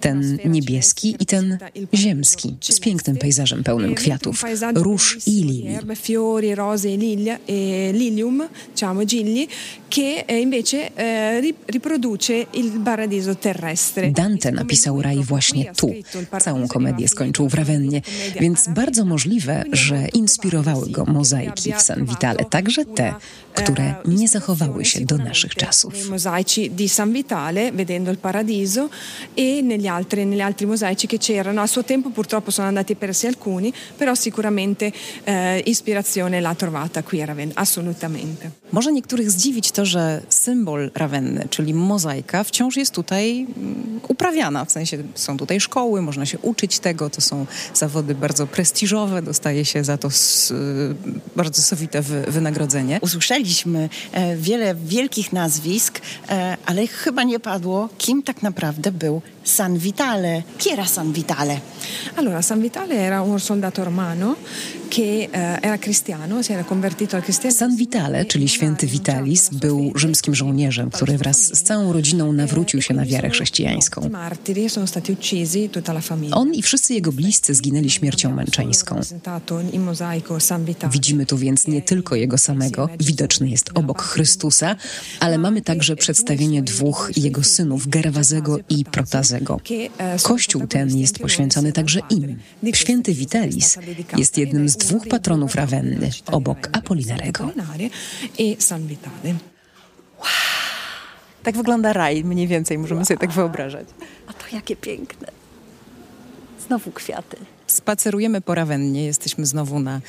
Ten 0.00 0.38
niebieski 0.44 1.16
i 1.20 1.26
ten 1.26 1.58
ziemski 1.94 2.56
z 2.60 2.80
pięknym 2.80 3.16
pejzażem 3.16 3.64
pełnym 3.64 3.94
kwiatów, 3.94 4.44
róż 4.74 5.18
i 5.26 5.30
lilii. 5.30 5.78
Fiori, 5.96 6.54
rose 6.54 6.88
e 6.88 7.92
lilium, 7.92 8.48
diciamo 8.74 9.04
gigli, 9.04 9.48
che 9.88 10.24
eh, 10.26 10.40
invece 10.40 10.94
eh, 10.94 11.54
riproduce 11.66 12.46
il 12.50 12.80
paradiso 12.84 13.34
terrestre. 13.34 14.10
Dante 14.10 14.52
napisał 14.52 14.79
napisał 14.80 15.02
raj 15.02 15.24
właśnie 15.24 15.72
tu. 15.74 15.94
Całą 16.40 16.68
komedię 16.68 17.08
skończył 17.08 17.48
w 17.48 17.54
Rawennie, 17.54 18.02
więc 18.40 18.68
bardzo 18.68 19.04
możliwe, 19.04 19.64
że 19.72 20.08
inspirowały 20.08 20.90
go 20.90 21.04
mozaiki 21.04 21.72
w 21.72 21.82
San 21.82 22.04
Vitale, 22.04 22.44
także 22.44 22.84
te, 22.84 23.14
które 23.54 23.94
nie 24.04 24.28
zachowały 24.28 24.84
się 24.84 25.00
do 25.00 25.16
naszych 25.18 25.54
czasów. 25.54 26.08
Mosaici 26.08 26.70
di 26.70 26.88
San 26.88 27.12
Vitale, 27.12 27.72
vedendo 27.72 28.10
il 28.10 28.16
paradiso, 28.16 28.88
e 29.36 29.62
negli 29.62 29.86
altri, 29.86 30.26
negli 30.26 30.40
altri 30.40 30.66
mosaici 30.66 31.06
che 31.06 31.18
c'erano. 31.18 31.62
A 31.62 31.66
suo 31.66 31.82
tempo 31.82 32.10
purtroppo 32.10 32.50
sono 32.50 32.68
andati 32.68 32.94
persi 32.94 33.26
alcuni, 33.26 33.72
però 33.96 34.14
sicuramente 34.14 34.92
eh, 35.24 35.62
ispirazione 35.66 36.40
l'ha 36.40 36.54
trovata 36.54 37.02
qui 37.02 37.22
a 37.22 37.26
Ravenna, 37.26 37.52
assolutamente. 37.54 38.50
Może 38.72 38.92
niektórych 38.92 39.30
zdziwić 39.30 39.70
to, 39.70 39.86
że 39.86 40.22
symbol 40.28 40.90
Ravenny, 40.94 41.48
czyli 41.50 41.74
mozaika, 41.74 42.44
wciąż 42.44 42.76
jest 42.76 42.94
tutaj 42.94 43.46
mm, 43.56 44.00
uprawiana 44.08 44.64
w 44.70 44.72
sensie 44.72 44.98
są 45.14 45.36
tutaj 45.36 45.60
szkoły, 45.60 46.02
można 46.02 46.26
się 46.26 46.38
uczyć 46.38 46.78
tego, 46.78 47.10
to 47.10 47.20
są 47.20 47.46
zawody 47.74 48.14
bardzo 48.14 48.46
prestiżowe, 48.46 49.22
dostaje 49.22 49.64
się 49.64 49.84
za 49.84 49.98
to 49.98 50.08
y, 50.08 50.12
bardzo 51.36 51.62
sowite 51.62 52.02
wynagrodzenie. 52.28 52.98
Usłyszeliśmy 53.02 53.88
e, 54.12 54.36
wiele 54.36 54.74
wielkich 54.74 55.32
nazwisk, 55.32 56.00
e, 56.28 56.56
ale 56.66 56.86
chyba 56.86 57.22
nie 57.22 57.40
padło, 57.40 57.88
kim 57.98 58.22
tak 58.22 58.42
naprawdę 58.42 58.92
był 58.92 59.22
San 59.42 59.76
Vitale. 59.76 60.44
Chi 60.56 60.70
era 60.70 60.84
San 60.84 61.12
Vitale? 61.12 61.60
Allora, 62.14 62.42
San 62.42 62.60
Vitale 62.60 62.94
era 62.94 63.22
un 63.22 63.40
soldato 63.40 63.82
romano 63.82 64.36
che 64.88 65.28
eh, 65.30 65.58
era 65.60 65.78
cristiano, 65.78 66.42
si 66.42 66.52
era 66.52 66.64
convertito 66.64 67.16
al 67.16 67.22
cristianesimo. 67.22 67.68
San 67.68 67.76
Vitale, 67.76 68.24
czyli 68.24 68.48
święty 68.48 68.86
Vitalis, 68.86 69.48
był 69.52 69.92
rzymskim 69.94 70.34
żołnierzem, 70.34 70.90
który 70.90 71.18
wraz 71.18 71.38
z 71.38 71.62
całą 71.62 71.92
rodziną 71.92 72.32
nawrócił 72.32 72.82
się 72.82 72.94
na 72.94 73.04
wiarę 73.04 73.30
chrześcijańską. 73.30 74.10
On 76.32 76.54
i 76.54 76.62
wszyscy 76.62 76.94
jego 76.94 77.12
bliscy 77.12 77.54
zginęli 77.54 77.90
śmiercią 77.90 78.34
męczeńską. 78.34 79.00
Widzimy 80.92 81.26
tu 81.26 81.38
więc 81.38 81.66
nie 81.66 81.82
tylko 81.82 82.16
jego 82.16 82.38
samego, 82.38 82.88
widoczny 83.00 83.48
jest 83.48 83.70
obok 83.74 84.02
Chrystusa, 84.02 84.76
ale 85.20 85.38
mamy 85.38 85.62
także 85.62 85.96
przedstawienie 85.96 86.62
dwóch 86.62 87.10
jego 87.16 87.44
synów, 87.44 87.88
Gerwazego 87.88 88.58
i 88.68 88.84
Protazego. 88.84 89.29
Kościół 90.22 90.66
ten 90.66 90.96
jest 90.98 91.18
poświęcony 91.18 91.72
także 91.72 92.00
im. 92.10 92.38
Święty 92.74 93.14
Vitalis 93.14 93.78
jest 94.16 94.38
jednym 94.38 94.68
z 94.68 94.76
dwóch 94.76 95.08
patronów 95.08 95.54
Rawenny, 95.54 96.10
obok 96.26 96.68
Apolinarego. 96.72 97.50
i 98.38 98.56
San 98.58 98.86
Vitale. 98.86 99.34
Tak 101.42 101.56
wygląda 101.56 101.92
raj, 101.92 102.24
mniej 102.24 102.46
więcej 102.46 102.78
możemy 102.78 103.04
sobie 103.04 103.18
tak 103.18 103.32
wyobrażać. 103.32 103.88
A 104.26 104.32
to 104.32 104.56
jakie 104.56 104.76
piękne. 104.76 105.28
Znowu 106.66 106.90
kwiaty. 106.90 107.36
Spacerujemy 107.72 108.40
po 108.40 108.54
Rawennie, 108.54 109.04
jesteśmy 109.04 109.46
znowu 109.46 109.80
na 109.80 110.00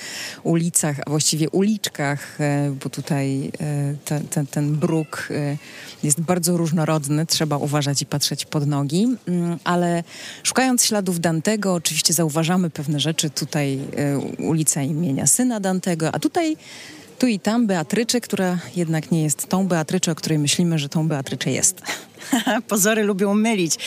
ulicach, 0.43 0.95
a 1.05 1.09
właściwie 1.09 1.49
uliczkach, 1.49 2.41
e, 2.41 2.75
bo 2.83 2.89
tutaj 2.89 3.51
e, 3.59 3.95
ten, 4.05 4.27
ten, 4.27 4.47
ten 4.47 4.75
bruk 4.75 5.27
e, 5.31 5.57
jest 6.03 6.21
bardzo 6.21 6.57
różnorodny, 6.57 7.25
trzeba 7.25 7.57
uważać 7.57 8.01
i 8.01 8.05
patrzeć 8.05 8.45
pod 8.45 8.67
nogi, 8.67 9.07
Mm, 9.27 9.59
ale 9.63 10.03
szukając 10.43 10.85
śladów 10.85 11.19
Dantego, 11.19 11.73
oczywiście 11.73 12.13
zauważamy 12.13 12.69
pewne 12.69 12.99
rzeczy. 12.99 13.29
Tutaj 13.29 13.79
ulica 14.37 14.81
imienia 14.81 15.27
syna 15.27 15.59
Dantego, 15.59 16.15
a 16.15 16.19
tutaj 16.19 16.57
tu 17.19 17.27
i 17.27 17.39
tam 17.39 17.67
Beatrycze, 17.67 18.21
która 18.21 18.59
jednak 18.75 19.11
nie 19.11 19.23
jest 19.23 19.47
tą 19.49 19.67
Beatrycze, 19.67 20.11
o 20.11 20.15
której 20.15 20.39
myślimy, 20.39 20.79
że 20.79 20.89
tą 20.89 21.07
Beatrycze 21.07 21.51
jest. 21.51 21.81
Pozory 22.67 23.03
lubią 23.03 23.33
mylić. 23.33 23.77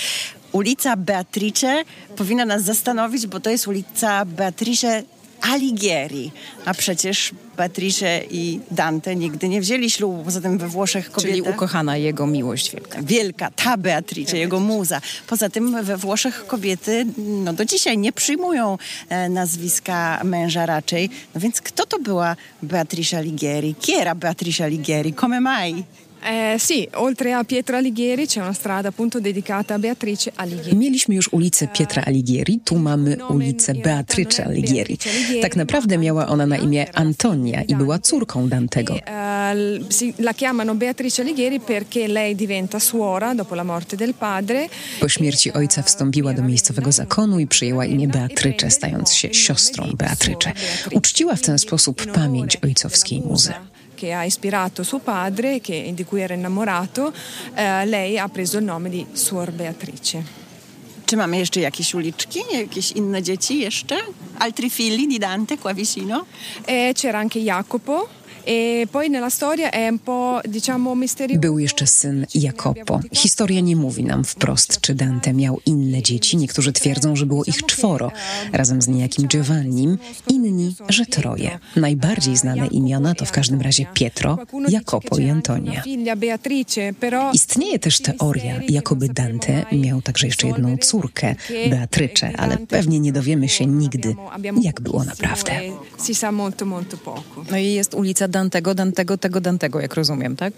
Ulica 0.55 0.97
Beatrice 0.97 1.85
powinna 2.17 2.45
nas 2.45 2.63
zastanowić, 2.63 3.27
bo 3.27 3.41
to 3.41 3.51
jest 3.51 3.69
ulica 3.69 4.25
Beatrice 4.25 5.03
Alighieri. 5.41 6.33
A 6.65 6.75
przecież 6.75 7.31
Beatrice 7.57 8.21
i 8.31 8.61
Dante 8.71 9.17
nigdy 9.17 9.49
nie 9.49 9.61
wzięli 9.61 9.91
ślubu, 9.91 10.25
poza 10.25 10.41
tym 10.41 10.59
we 10.59 10.69
Włoszech 10.69 11.11
kobieta... 11.11 11.29
Czyli 11.29 11.43
ukochana 11.43 11.97
jego 11.97 12.27
miłość 12.27 12.73
wielka. 12.73 13.03
Wielka, 13.03 13.51
ta 13.51 13.77
Beatrice, 13.77 14.39
jego 14.39 14.61
muza. 14.61 15.01
Poza 15.27 15.49
tym 15.49 15.85
we 15.85 15.97
Włoszech 15.97 16.47
kobiety 16.47 17.07
no, 17.19 17.53
do 17.53 17.65
dzisiaj 17.65 17.99
nie 17.99 18.13
przyjmują 18.13 18.79
e, 19.09 19.29
nazwiska 19.29 20.21
męża 20.25 20.67
raczej. 20.67 21.11
No 21.35 21.41
więc 21.41 21.61
kto 21.61 21.87
to 21.87 21.99
była 21.99 22.37
Beatrice 22.63 23.19
Alighieri? 23.19 23.75
Chi 23.81 23.95
era 23.95 24.15
Beatrice 24.15 24.65
Alighieri? 24.65 25.15
Come 25.15 25.41
mai? 25.41 25.85
Eh, 26.25 26.59
sì, 26.59 26.89
oltre 26.95 27.35
a 27.35 27.45
Pietro 27.45 27.77
Alighieri 27.77 28.27
c'è 28.27 28.41
una 28.41 28.55
strada 28.55 28.89
appunto 28.89 29.21
dedicata 29.21 29.75
a 29.75 29.79
Beatrice 29.79 30.33
Alighieri. 30.35 30.77
Mieliśmy 30.77 31.15
już 31.15 31.29
ulicę 31.33 31.69
Pietra 31.69 32.03
Alighieri, 32.05 32.61
tu 32.65 32.79
mamy 32.79 33.17
ulicę 33.29 33.75
Beatrice 33.75 34.45
Alighieri. 34.45 34.99
Tak 35.43 35.57
naprawdę 35.57 35.99
miała 35.99 36.27
ona 36.29 36.47
na 36.47 36.57
imię 36.57 36.87
Antonia 36.95 37.63
i 37.63 37.75
była 37.75 37.99
córką 37.99 38.49
Dantego. 38.49 38.95
Eh, 38.95 40.19
la 40.19 40.35
chiamano 40.35 40.75
Beatrice 40.75 41.23
Alighieri 41.23 41.61
perché 41.61 42.09
lei 42.09 42.35
diventa 42.35 42.79
suora 42.79 43.35
dopo 43.35 43.55
la 43.55 43.65
morte 43.65 43.97
del 43.97 44.15
padre. 44.15 44.69
Po 45.01 45.09
śmierci 45.09 45.53
ojca 45.53 45.83
wstąpiła 45.83 46.33
do 46.33 46.43
miejscowego 46.43 46.93
zakonu 46.93 47.39
i 47.39 47.47
przyjęła 47.47 47.85
imię 47.85 48.09
Beatrycze, 48.09 48.71
stając 48.71 49.13
się 49.13 49.35
siostrą 49.35 49.91
Beatrycze. 49.97 50.53
Uczciła 50.93 51.37
w 51.37 51.41
ten 51.41 51.59
sposób 51.59 52.13
pamięć 52.13 52.57
ojcowskiej 52.57 53.21
muzy. 53.21 53.53
Che 54.05 54.13
ha 54.13 54.25
ispirato 54.25 54.83
suo 54.83 54.99
padre, 54.99 55.61
che- 55.61 55.91
di 55.95 56.05
cui 56.05 56.21
era 56.21 56.35
innamorato, 56.35 57.13
eh, 57.55 57.87
lei 57.87 58.19
ha 58.19 58.29
preso 58.29 58.59
il 58.59 58.65
nome 58.65 58.91
di 58.91 59.07
Suor 59.13 59.51
Beatrice. 59.51 60.23
Czy 61.07 61.17
mamy 61.17 61.37
jeszcze 61.39 61.61
jakieś 61.61 61.95
uliczki? 61.95 62.41
Jakieś 62.53 62.93
inne 62.93 63.23
dzieci 63.23 63.59
jeszcze? 63.59 63.97
Altri 64.39 64.71
figli 64.71 65.07
di 65.07 65.19
Dante 65.19 65.57
qua 65.59 65.75
vicino? 65.75 66.25
E 66.67 66.93
c'era 66.95 67.19
anche 67.19 67.41
Jacopo. 67.41 68.09
E. 68.47 68.87
Był 71.39 71.59
jeszcze 71.59 71.87
syn 71.87 72.27
Jakopo. 72.35 73.01
Historia 73.13 73.61
nie 73.61 73.77
mówi 73.77 74.05
nam 74.05 74.25
wprost, 74.25 74.81
czy 74.81 74.95
Dante 74.95 75.33
miał 75.33 75.61
inne 75.67 76.03
dzieci. 76.03 76.37
Niektórzy 76.37 76.73
twierdzą, 76.73 77.17
że 77.17 77.27
było 77.27 77.45
ich 77.45 77.67
czworo, 77.67 78.11
razem 78.53 78.83
z 78.83 78.89
niejakim 78.89 79.29
Giovannim, 79.29 79.99
inni, 80.29 80.75
że 80.89 81.07
troje. 81.07 81.59
Najbardziej 81.77 82.37
znane 82.37 82.67
imiona 82.67 83.15
to 83.15 83.25
w 83.25 83.33
każdym 83.33 83.61
razie 83.61 83.87
Pietro, 83.95 84.39
Jakopo 84.69 85.19
i 85.19 85.31
Antonia. 85.31 85.83
Beatrice, 86.17 86.93
Istnieje 87.33 87.79
też 87.79 88.01
teoria, 88.01 88.61
jakoby 88.69 89.09
Dante 89.09 89.65
miał 89.73 90.03
także 90.03 90.27
jeszcze 90.27 90.47
jedną 90.47 90.79
córkę, 90.79 91.35
Beatrycze, 91.71 92.33
ale 92.37 92.59
pewnie 92.59 93.01
nie 93.01 93.13
dowiemy 93.13 93.49
się 93.49 93.67
nigdy, 93.67 94.15
jak 94.63 94.81
było 94.81 95.05
naprawdę. 95.05 95.53
No 97.51 97.57
i 97.59 97.67
jest 97.67 97.95
ulica 97.95 98.29
Dantego, 98.35 98.75
Dantego, 98.75 99.19
tego 99.19 99.41
Dantego, 99.41 99.81
jak 99.81 99.95
rozumiem, 99.95 100.37
tak? 100.37 100.53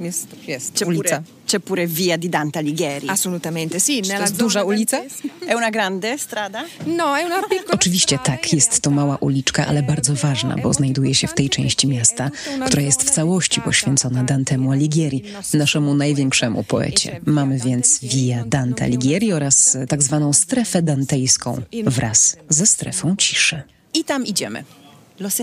Jest, 0.00 0.26
jest 0.46 0.72
C'è 0.74 0.86
ulica. 0.86 1.16
pure, 1.16 1.22
c'è 1.46 1.60
pure 1.60 1.86
via 1.86 2.16
di 2.16 2.28
Dante 2.28 2.58
Alighieri. 2.58 3.08
Assolutamente 3.08 3.80
sì. 3.80 4.00
to 4.00 4.08
Nella 4.08 4.20
jest 4.20 4.36
zona 4.36 4.44
duża 4.44 4.64
ulica? 4.64 5.02
È 5.46 5.54
una 5.54 5.70
grande 5.70 6.18
strada? 6.18 6.64
No, 6.86 7.16
è 7.16 7.24
una 7.24 7.42
piccola 7.42 7.74
Oczywiście 7.74 8.18
tak, 8.18 8.52
jest 8.52 8.80
to 8.80 8.90
mała 8.90 9.16
uliczka, 9.16 9.66
ale 9.66 9.82
bardzo 9.82 10.14
ważna, 10.14 10.56
bo 10.62 10.72
znajduje 10.72 11.14
się 11.14 11.26
w 11.28 11.34
tej 11.34 11.50
części 11.50 11.86
miasta, 11.86 12.30
która 12.66 12.82
jest 12.82 13.02
w 13.02 13.10
całości 13.10 13.60
poświęcona 13.60 14.24
Dantemu 14.24 14.72
Alighieri, 14.72 15.22
naszemu 15.54 15.94
największemu 15.94 16.64
poecie. 16.64 17.20
Mamy 17.26 17.58
więc 17.58 17.98
Via 18.02 18.44
Dante 18.46 18.84
Alighieri 18.84 19.32
oraz 19.32 19.76
tak 19.88 20.02
zwaną 20.02 20.32
strefę 20.32 20.82
dantejską 20.82 21.62
wraz 21.84 22.36
ze 22.48 22.66
strefą 22.66 23.16
ciszy. 23.16 23.62
I 23.94 24.04
tam 24.04 24.26
idziemy. 24.26 24.64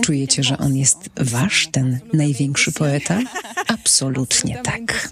Czujecie, 0.02 0.42
że 0.42 0.58
on 0.58 0.76
jest 0.76 0.98
wasz, 1.16 1.68
ten 1.72 2.00
największy 2.12 2.72
poeta? 2.72 3.18
Absolutnie 3.66 4.60
tak. 4.64 5.08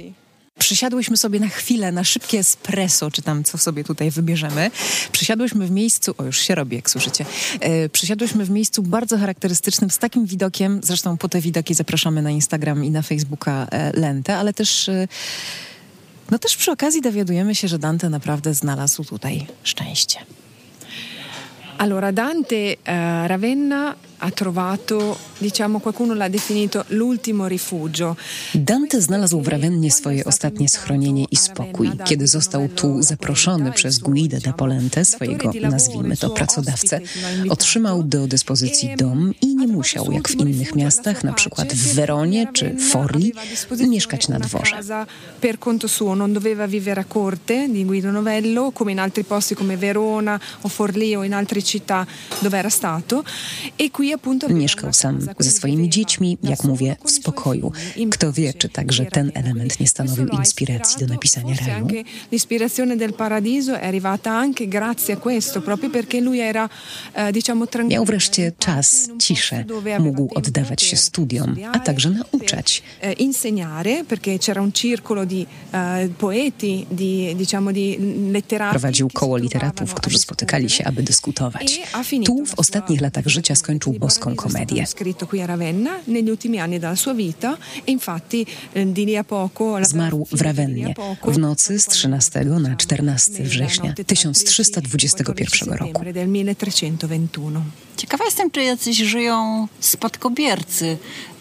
Przysiadłyśmy 0.58 1.16
sobie 1.16 1.40
na 1.40 1.48
chwilę 1.48 1.92
na 1.92 2.04
szybkie 2.04 2.38
espresso, 2.38 3.10
czy 3.10 3.22
tam 3.22 3.44
co 3.44 3.58
sobie 3.58 3.84
tutaj 3.84 4.10
wybierzemy. 4.10 4.70
Przysiadłyśmy 5.12 5.66
w 5.66 5.70
miejscu, 5.70 6.14
o 6.18 6.24
już 6.24 6.38
się 6.38 6.54
robi, 6.54 6.76
jak 6.76 6.90
słyszycie. 6.90 7.24
E, 7.60 7.88
przysiadłyśmy 7.88 8.44
w 8.44 8.50
miejscu 8.50 8.82
bardzo 8.82 9.18
charakterystycznym, 9.18 9.90
z 9.90 9.98
takim 9.98 10.26
widokiem, 10.26 10.80
zresztą 10.82 11.16
po 11.16 11.28
te 11.28 11.40
widoki 11.40 11.74
zapraszamy 11.74 12.22
na 12.22 12.30
Instagram 12.30 12.84
i 12.84 12.90
na 12.90 13.02
Facebooka 13.02 13.66
e, 13.70 13.92
Lentę, 13.92 14.36
ale 14.36 14.52
też, 14.52 14.88
e, 14.88 15.08
no 16.30 16.38
też 16.38 16.56
przy 16.56 16.70
okazji 16.70 17.02
dowiadujemy 17.02 17.54
się, 17.54 17.68
że 17.68 17.78
Dante 17.78 18.10
naprawdę 18.10 18.54
znalazł 18.54 19.04
tutaj 19.04 19.46
szczęście. 19.62 20.18
Allora, 21.78 22.12
Dante 22.12 22.56
eh, 22.56 23.28
Ravenna 23.28 23.94
ha 24.18 24.30
trovato, 24.30 25.16
diciamo, 25.40 25.80
qualcuno 25.80 26.14
l'ha 26.14 26.28
definito 26.28 26.84
l'ultimo 26.88 27.48
rifugio. 27.48 28.16
Dante 28.54 29.00
znalazł 29.00 29.40
w 29.40 29.48
Rawennie 29.48 29.90
swoje 29.90 30.24
ostatnie 30.24 30.68
schronienie 30.68 31.24
i 31.30 31.36
spokój, 31.36 31.90
kiedy 32.04 32.26
został 32.26 32.68
tu 32.68 33.02
zaproszony 33.02 33.72
przez 33.72 33.98
Guido 33.98 34.40
da 34.40 34.52
Polente, 34.52 35.04
swojego, 35.04 35.52
nazwijmy 35.60 36.16
to, 36.16 36.30
pracodawcę. 36.30 37.00
Otrzymał 37.48 38.02
do 38.02 38.26
dyspozycji 38.26 38.96
dom 38.96 39.34
i 39.40 39.56
nie 39.56 39.66
musiał, 39.66 40.12
jak 40.12 40.28
w 40.28 40.34
innych 40.34 40.74
miastach, 40.74 41.24
na 41.24 41.32
przykład 41.32 41.72
w 41.72 41.94
Weronie 41.94 42.48
czy 42.52 42.76
Forli, 42.78 43.32
mieszkać 43.88 44.28
na 44.28 44.38
dworze. 44.38 44.76
Per 45.40 45.58
conto 45.58 45.88
suo, 45.88 46.14
non 46.14 46.32
doveva 46.32 46.66
vivere 46.66 47.00
a 47.00 47.04
corte 47.04 47.68
di 47.68 47.84
Guido 47.84 48.10
Novello, 48.10 48.72
come 48.72 48.92
in 48.92 48.98
altri 48.98 49.24
posti 49.24 49.54
come 49.54 49.76
Verona 49.76 50.40
o 50.62 50.68
Forlì 50.68 51.14
o 51.16 51.24
in 51.24 51.34
altre 51.34 51.62
città 51.62 52.06
dove 52.40 52.58
era 52.58 52.68
stato. 52.68 53.24
E 53.76 53.90
qui 53.90 54.05
appunto 54.05 54.05
aveva 54.05 54.05
Mieszkał 54.50 54.92
sam 54.92 55.20
ze 55.38 55.50
swoimi 55.50 55.88
dziećmi, 55.90 56.38
jak 56.42 56.64
mówię, 56.64 56.96
w 57.04 57.10
spokoju. 57.10 57.72
Kto 58.10 58.32
wie, 58.32 58.54
czy 58.54 58.68
także 58.68 59.06
ten 59.06 59.32
element 59.34 59.80
nie 59.80 59.86
stanowił 59.88 60.26
inspiracji 60.28 61.06
do 61.06 61.14
napisania 61.14 61.54
raju? 61.66 61.86
Miał 67.88 68.04
wreszcie 68.04 68.52
czas, 68.58 69.08
ciszę, 69.18 69.64
mógł 70.00 70.28
oddawać 70.34 70.82
się 70.82 70.96
studiom, 70.96 71.56
a 71.72 71.78
także 71.78 72.10
nauczać. 72.10 72.82
Prowadził 78.70 79.08
koło 79.10 79.36
literatów, 79.36 79.94
którzy 79.94 80.18
spotykali 80.18 80.70
się, 80.70 80.84
aby 80.84 81.02
dyskutować. 81.02 81.80
E 81.94 82.24
Tu 82.24 82.46
w 82.46 82.54
ostatnich 82.58 83.00
latach 83.00 83.26
życia 83.26 83.54
skończył 83.54 83.95
boską 84.00 84.36
komedię. 84.36 84.76
e 84.76 84.80
infatti 87.86 88.46
eh, 88.74 88.86
Zmarł 89.86 90.26
w 90.32 90.40
Rawennie 90.42 90.94
w 91.24 91.38
nocy 91.38 91.78
z 91.78 91.86
13 91.86 92.44
na 92.44 92.76
14 92.76 93.44
września 93.44 93.94
1321 94.06 95.74
roku. 95.74 96.04
del 96.04 96.28
1321. 96.28 97.62
Ciekawa 97.96 98.24
jestem, 98.24 98.50
czy 98.50 98.62
jacyś 98.62 98.96
żyją 98.96 99.68
spadkobiercy 99.80 100.98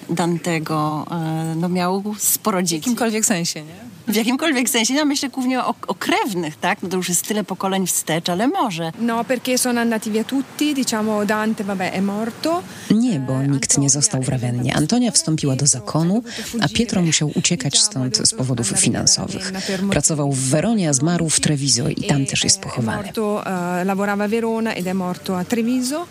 Dantego. 0.10 1.06
E, 1.12 1.56
No 1.56 1.70
miał 1.70 2.04
sporo 2.20 2.60
W 2.60 2.64
dzieci. 2.64 2.76
jakimkolwiek 2.76 3.26
sensie, 3.26 3.62
nie? 3.62 3.95
W 4.08 4.16
jakimkolwiek 4.16 4.70
sensie, 4.70 4.94
no 4.94 5.06
myślę 5.06 5.30
głównie 5.30 5.60
o, 5.64 5.74
o 5.88 5.96
krewnych, 5.96 6.56
tak? 6.56 6.84
No 6.84 6.90
to 6.90 6.98
już 6.98 7.10
jest 7.10 7.28
tyle 7.28 7.44
pokoleń 7.44 7.88
wstecz, 7.88 8.30
ale 8.30 8.48
może. 8.48 8.92
No, 9.00 9.24
perché 9.24 9.58
sono 9.58 9.82
andati 9.82 10.12
via 10.12 10.24
tutti, 10.24 10.74
diciamo 10.74 11.26
Dante, 11.26 11.64
vabbè, 11.64 11.92
è 11.92 12.02
morto. 12.02 12.64
Nie, 12.92 13.20
bo 13.20 13.44
nikt 13.44 13.78
nie 13.78 13.90
został 13.90 14.22
w 14.24 14.30
Rawennie. 14.30 14.76
Antonia 14.76 15.12
wstąpiła 15.12 15.56
do 15.56 15.68
zakonu, 15.68 16.24
a 16.62 16.68
Pietro 16.70 17.02
musiał 17.02 17.32
uciekać 17.36 17.80
stąd 17.80 18.18
z 18.18 18.34
powodów 18.34 18.68
finansowych. 18.68 19.52
Pracował 19.90 20.32
w 20.32 20.40
Weronie, 20.50 20.90
a 20.90 20.94
zmarł 20.94 21.30
w 21.30 21.40
Treviso 21.40 21.90
i 21.90 21.96
tam 22.08 22.26
też 22.26 22.44
jest 22.44 22.60
È 22.60 22.64
pochowany. 22.64 23.04
morto, 23.04 23.44
eh, 23.46 23.86
lavorava 23.86 24.24
a 24.24 24.28
Verona 24.28 24.74
ed 24.74 24.86
è 24.88 24.94
morto 24.94 25.38
a 25.38 25.44
Treviso, 25.46 26.08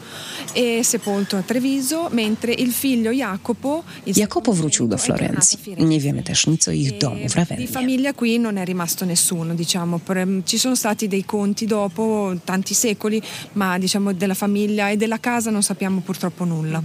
è 0.53 0.83
sepolto 0.83 1.37
a 1.37 1.43
Treviso, 1.43 2.09
mentre 2.11 2.53
il 2.53 2.73
figlio 2.73 3.11
Jacopo... 3.11 3.85
Jacopo 4.05 4.53
wrócił 4.53 4.87
do 4.87 4.97
figlio, 4.97 5.15
è 5.15 5.19
tornato 5.19 5.33
a 5.33 5.57
Florencji. 5.57 5.59
Firenze. 5.59 5.85
Nie 5.89 6.01
wiemy 6.01 6.23
też 6.23 6.47
nic 6.47 6.69
o 6.69 6.71
ich 6.73 6.99
domu 6.99 7.17
w 7.29 7.33
Di 7.33 7.35
Rawennie. 7.35 7.67
famiglia 7.69 8.13
qui 8.13 8.39
non 8.39 8.57
è 8.57 8.65
rimasto 8.65 9.05
nessuno, 9.05 9.55
diciamo. 9.55 9.99
Per- 9.99 10.43
Ci 10.45 10.59
sono 10.59 10.75
stati 10.75 11.09
dei 11.09 11.25
conti 11.25 11.67
dopo 11.67 12.35
tanti 12.45 12.75
secoli, 12.75 13.21
ma 13.55 13.79
diciamo 13.79 14.13
della 14.13 14.35
famiglia 14.35 14.91
e 14.91 14.97
della 14.97 15.19
casa 15.21 15.51
non 15.51 15.63
sappiamo 15.63 16.01
purtroppo 16.01 16.45
nulla. 16.45 16.83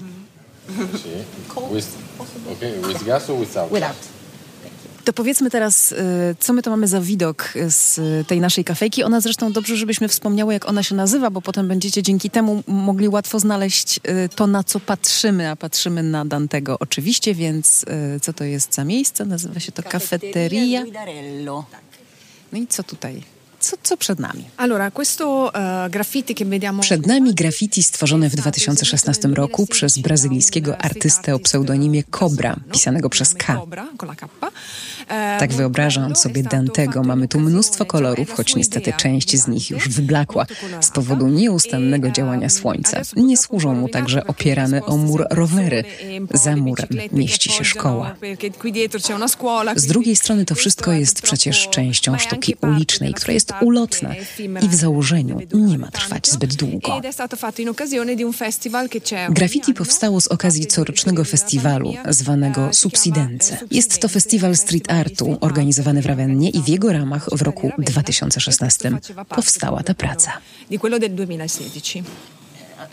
With, 1.69 1.85
okay, 2.51 2.77
with 2.79 3.03
gas 3.03 3.27
or 3.29 3.37
without? 3.37 3.95
To 5.09 5.13
powiedzmy 5.13 5.49
teraz, 5.49 5.91
y, 5.91 5.95
co 6.39 6.53
my 6.53 6.61
to 6.61 6.69
mamy 6.69 6.87
za 6.87 7.01
widok 7.01 7.53
z 7.67 7.99
tej 8.27 8.41
naszej 8.41 8.63
kafejki. 8.63 9.03
Ona 9.03 9.21
zresztą 9.21 9.51
dobrze, 9.51 9.77
żebyśmy 9.77 10.07
wspomniały, 10.07 10.53
jak 10.53 10.69
ona 10.69 10.83
się 10.83 10.95
nazywa, 10.95 11.29
bo 11.29 11.41
potem 11.41 11.67
będziecie 11.67 12.03
dzięki 12.03 12.29
temu 12.29 12.63
mogli 12.67 13.07
łatwo 13.07 13.39
znaleźć 13.39 13.97
y, 13.97 14.29
to, 14.35 14.47
na 14.47 14.63
co 14.63 14.79
patrzymy, 14.79 15.49
a 15.49 15.55
patrzymy 15.55 16.03
na 16.03 16.25
Dantego 16.25 16.79
oczywiście, 16.79 17.35
więc 17.35 17.83
y, 18.15 18.19
co 18.19 18.33
to 18.33 18.43
jest 18.43 18.73
za 18.73 18.85
miejsce? 18.85 19.25
Nazywa 19.25 19.59
się 19.59 19.71
to 19.71 19.83
Cafeteria. 19.83 20.83
Guidarello. 20.83 21.65
No 22.51 22.59
i 22.59 22.67
co 22.67 22.83
tutaj? 22.83 23.23
Co, 23.59 23.77
co 23.83 23.97
przed 23.97 24.19
nami? 24.19 24.45
Eh, 25.53 25.89
graffiti 25.89 26.33
che 26.33 26.45
vediamo 26.45 26.81
Przed 26.81 27.07
nami 27.07 27.33
graffiti 27.33 27.83
stworzone 27.83 28.29
w 28.29 28.35
2016 28.35 29.27
roku 29.27 29.67
przez 29.67 29.97
brazylijskiego 29.97 30.77
artystę 30.77 31.35
o 31.35 31.39
pseudonimie 31.39 32.03
Cobra, 32.03 32.55
pisanego 32.71 33.09
przez 33.09 33.33
K. 33.33 33.55
Cobra, 33.55 33.87
con 33.97 34.09
la 34.09 34.15
K. 34.15 34.27
Eh, 35.07 35.39
Tak 35.39 35.53
wyobrażam 35.53 36.15
sobie 36.15 36.43
Dantego. 36.43 37.03
Mamy 37.03 37.27
tu 37.27 37.39
mnóstwo 37.39 37.85
kolorów, 37.85 38.31
choć 38.31 38.55
niestety 38.55 38.93
część 38.93 39.37
z 39.37 39.47
nich 39.47 39.69
już 39.69 39.89
wyblakła 39.89 40.45
z 40.81 40.89
powodu 40.89 41.27
nieustannego 41.27 42.11
działania 42.11 42.49
słońca. 42.49 43.01
Nie 43.15 43.37
służą 43.37 43.75
mu 43.75 43.89
także 43.89 44.27
opierane 44.27 44.85
o 44.85 44.97
mur 44.97 45.27
rowery. 45.31 45.83
Za 46.33 46.55
murem 46.55 46.89
mieści 47.11 47.51
się 47.51 47.65
szkoła. 47.65 48.15
Z 49.75 49.85
drugiej 49.85 50.15
strony 50.15 50.45
to 50.45 50.55
wszystko 50.55 50.91
jest 50.91 51.21
przecież 51.21 51.69
częścią 51.69 52.17
sztuki 52.17 52.55
ulicznej, 52.61 53.13
która 53.13 53.33
jest 53.33 53.48
ulotna 53.61 54.15
i 54.61 54.69
w 54.69 54.75
założeniu 54.75 55.39
nie 55.53 55.77
ma 55.77 55.91
trwać 55.91 56.29
zbyt 56.29 56.55
długo. 56.55 57.01
Graffiti 59.29 59.73
powstało 59.73 60.21
z 60.21 60.27
okazji 60.27 60.65
corocznego 60.65 61.23
festiwalu 61.23 61.93
zwanego 62.09 62.73
Subsidence. 62.73 63.57
Jest 63.71 63.99
to 63.99 64.07
festiwal 64.07 64.55
street 64.55 64.91
artu 64.91 65.37
organizowany 65.41 66.01
w 66.01 66.05
Rawennie 66.05 66.49
i 66.49 66.61
w 66.61 66.67
jego 66.67 66.93
ramach 66.93 67.29
w 67.31 67.41
roku 67.41 67.71
2016 67.77 68.91
powstała 69.29 69.83
ta 69.83 69.93
praca. 69.93 70.31
Di 70.69 70.79
quello 70.79 70.99
del 70.99 71.15
2016. 71.15 72.03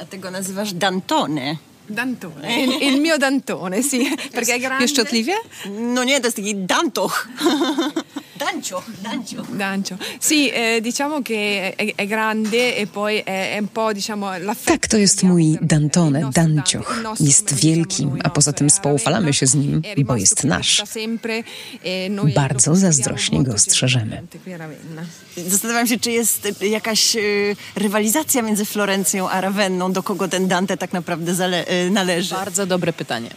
A 0.01 0.05
tego 0.05 0.31
nazywasz 0.31 0.73
Dantone. 0.73 1.57
Dantone, 1.88 2.62
il, 2.62 2.83
il 2.94 3.01
mio 3.01 3.16
Dantone, 3.16 3.83
sì, 3.83 4.09
perché 4.33 4.55
è 4.55 4.59
grande. 4.59 4.85
Pieszczotliwie? 4.85 5.35
No 5.70 6.05
nie, 6.05 6.20
to 6.20 6.27
jest 6.27 6.37
taki 6.37 6.55
Dantoch. 6.66 7.29
Dancioch, 8.38 8.85
Dancioch. 9.03 9.46
Dancio. 9.57 9.96
Sì, 10.20 10.51
eh, 10.51 10.81
diciamo 10.83 11.22
che 11.22 11.75
è, 11.75 11.94
è 11.94 12.07
grande 12.07 12.77
e 12.77 12.87
poi 12.87 13.16
è, 13.25 13.55
è 13.55 13.59
un 13.59 13.68
po' 13.72 13.92
diciamo 13.92 14.27
l'affetto. 14.38 14.72
Tak, 14.72 14.87
to 14.88 14.96
jest 14.99 15.22
mój 15.22 15.59
Dantone, 15.62 16.29
Dancioch. 16.33 17.03
Jest 17.20 17.55
wielki, 17.55 18.07
a 18.25 18.29
poza 18.31 18.53
tym 18.53 18.68
spoufalamy 18.70 19.33
się 19.33 19.46
z 19.46 19.55
nim, 19.55 19.83
bo 20.05 20.16
jest 20.16 20.44
nasz. 20.44 20.83
e, 21.85 22.11
Bardzo 22.35 22.75
zazdrośnie 22.77 23.42
go 23.42 23.59
strzeżemy. 23.59 24.22
Zastanawiam 25.49 25.87
się, 25.87 25.99
czy 25.99 26.11
jest 26.11 26.49
jakaś 26.61 27.16
y, 27.16 27.57
rywalizacja 27.77 28.42
między 28.42 28.64
Florencją 28.64 29.29
a 29.31 29.40
Ravenną, 29.40 29.92
do 29.92 30.03
kogo 30.03 30.29
ten 30.29 30.49
Dante 30.49 30.77
tak 30.77 30.92
naprawdę 30.92 31.35
zale- 31.35 31.64
y, 31.72 31.76
należy. 31.91 32.35
Bardzo 32.35 32.67
dobre 32.67 32.93
pytanie. 32.93 33.31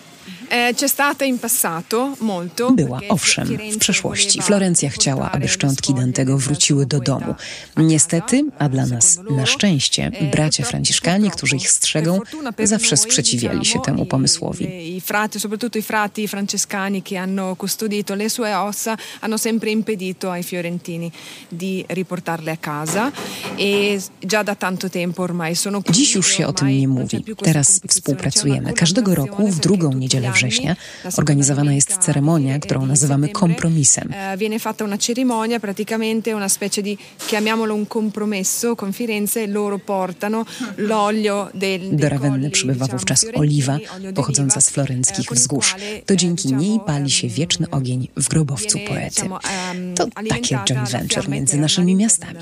Molto. 2.22 2.72
Była, 2.72 3.00
owszem, 3.10 3.48
w 3.72 3.78
przeszłości. 3.78 4.42
Florencja 4.42 4.90
chciała, 4.90 5.32
aby 5.32 5.48
szczątki 5.48 5.94
Dantego 5.94 6.38
wróciły 6.38 6.86
do 6.86 7.00
domu. 7.00 7.36
Niestety, 7.78 8.44
a 8.60 8.70
dla 8.70 8.86
nas 8.86 9.20
na 9.30 9.46
szczęście, 9.46 10.12
eh, 10.14 10.32
bracia 10.32 10.64
franciszkanie, 10.64 11.32
którzy 11.32 11.56
ich 11.56 11.72
strzegą, 11.72 12.20
zawsze 12.64 12.98
sprzeciwiali 12.98 13.66
się 13.66 13.80
temu 13.80 14.06
pomysłowi. 14.06 14.96
I 14.98 15.02
frati, 15.02 15.40
soprattutto 15.40 15.80
i 15.80 15.82
frati 15.82 16.28
francescani 16.28 17.02
che 17.02 17.18
hanno 17.18 17.56
custodito 17.56 18.16
le 18.16 18.30
sue 18.30 18.58
ossa, 18.58 18.98
hanno 19.22 19.38
sempre 19.38 19.72
impedito 19.72 20.32
ai 20.32 20.44
fiorentini 20.44 21.12
di 21.52 21.86
riportarle 21.88 22.52
a 22.52 22.58
casa 22.58 23.12
e 23.58 24.02
già 24.20 24.44
da 24.44 24.56
tanto 24.56 24.90
tempo 24.90 25.24
ormai 25.24 25.56
sono 25.56 25.82
Dziś 25.90 26.16
już 26.16 26.30
e 26.30 26.34
się 26.34 26.48
o 26.48 26.54
tym 26.54 26.68
nie 26.68 26.88
mówi. 26.88 27.26
Teraz 27.44 27.82
współpracujemy. 27.88 28.74
Każdego 28.74 29.16
roku 29.16 29.48
w 29.48 29.60
drugą 29.60 29.94
niedzielę 29.94 30.32
gli 30.36 30.39
września 30.40 30.76
organizowana 31.18 31.74
jest 31.74 31.98
ceremonia, 31.98 32.60
którą 32.60 32.86
nazywamy 32.86 33.30
kompromisem. 33.30 34.10
eh, 34.14 34.40
viene 34.40 34.60
fatta 34.60 34.86
una 34.86 34.98
cerimonia, 34.98 35.60
praticamente 35.60 36.36
una 36.36 36.50
specie 36.50 36.82
di, 36.82 36.98
chiamiamolo 37.28 37.76
un 37.76 37.86
compromesso 37.88 38.76
con 38.76 38.94
Firenze, 38.94 39.48
loro 39.48 39.80
portano 39.80 40.46
l'olio 40.78 41.50
del, 41.54 41.96
Do 41.96 42.10
Rawenny 42.10 42.40
colli, 42.40 42.52
przybywa 42.52 42.86
wówczas 42.86 43.26
oliwa 43.36 43.78
pochodząca 44.16 44.62
z 44.62 44.70
florenckich 44.70 45.26
eh, 45.26 45.32
il 45.32 45.38
wzgórz. 45.38 45.76
To 46.06 46.14
eh, 46.14 46.20
dzięki 46.20 46.54
niej 46.54 46.80
pali 46.86 47.10
się 47.10 47.28
ehm, 47.28 47.36
wieczny 47.36 47.70
ogień 47.70 48.08
w 48.16 48.28
grobowcu 48.30 48.80
poety. 48.88 49.22
ehm, 49.22 49.96
To 49.96 50.08
takie 50.30 50.60
joint 50.66 50.90
venture 50.90 51.30
między 51.30 51.58
naszymi 51.58 51.96
miastami. 51.96 52.40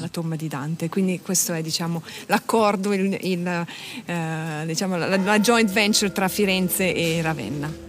Quindi 0.89 1.19
questo 1.19 1.53
è 1.53 1.61
diciamo, 1.63 2.01
l'accordo, 2.27 2.93
il, 2.93 3.17
il, 3.21 3.47
eh, 3.47 4.65
diciamo, 4.67 4.97
la, 4.97 5.17
la 5.17 5.39
joint 5.39 5.71
venture 5.71 6.11
tra 6.11 6.27
Firenze 6.27 6.93
e 6.95 7.21
Ravenna. 7.21 7.86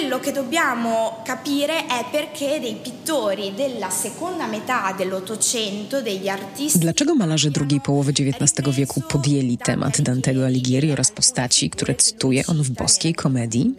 Quello 0.00 0.18
che 0.18 0.32
dobbiamo 0.32 1.22
capire 1.24 1.86
è 1.86 2.04
perché 2.10 2.58
dei 2.58 2.76
pittori 2.82 3.52
della 3.54 3.90
seconda 3.90 4.46
metà 4.46 4.94
dell'Ottocento, 4.96 6.00
degli 6.00 6.26
artisti... 6.26 6.78
Dlaczego 6.78 7.14
malarze 7.14 7.50
drugiej 7.50 7.80
połowy 7.80 8.12
XIX 8.12 8.70
wieku 8.70 9.00
podjęli 9.00 9.58
temat 9.58 10.00
Dantego 10.00 10.44
Alighieri 10.46 10.92
oraz 10.92 11.10
postaci, 11.10 11.70
które 11.70 11.94
cytuje 11.94 12.46
on 12.46 12.62
w 12.62 12.70
boskiej 12.70 13.14
komedii? 13.14 13.74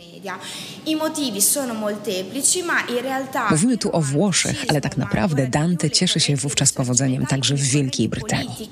I 0.85 0.95
motivi 0.95 1.41
sono 1.41 1.73
molteplici, 1.73 2.63
ma 2.63 2.81
in 2.89 3.01
realtà... 3.03 3.49
Mówimy 3.51 3.77
tu 3.77 3.89
o 3.95 4.01
Włoszech, 4.01 4.65
ale 4.67 4.81
tak 4.81 4.97
naprawdę 4.97 5.47
Dante 5.47 5.89
cieszy 5.89 6.19
się 6.19 6.35
wówczas 6.35 6.73
powodzeniem 6.73 7.25
także 7.25 7.55
w 7.55 7.63
Wielkiej 7.63 8.09
Brytanii. 8.09 8.69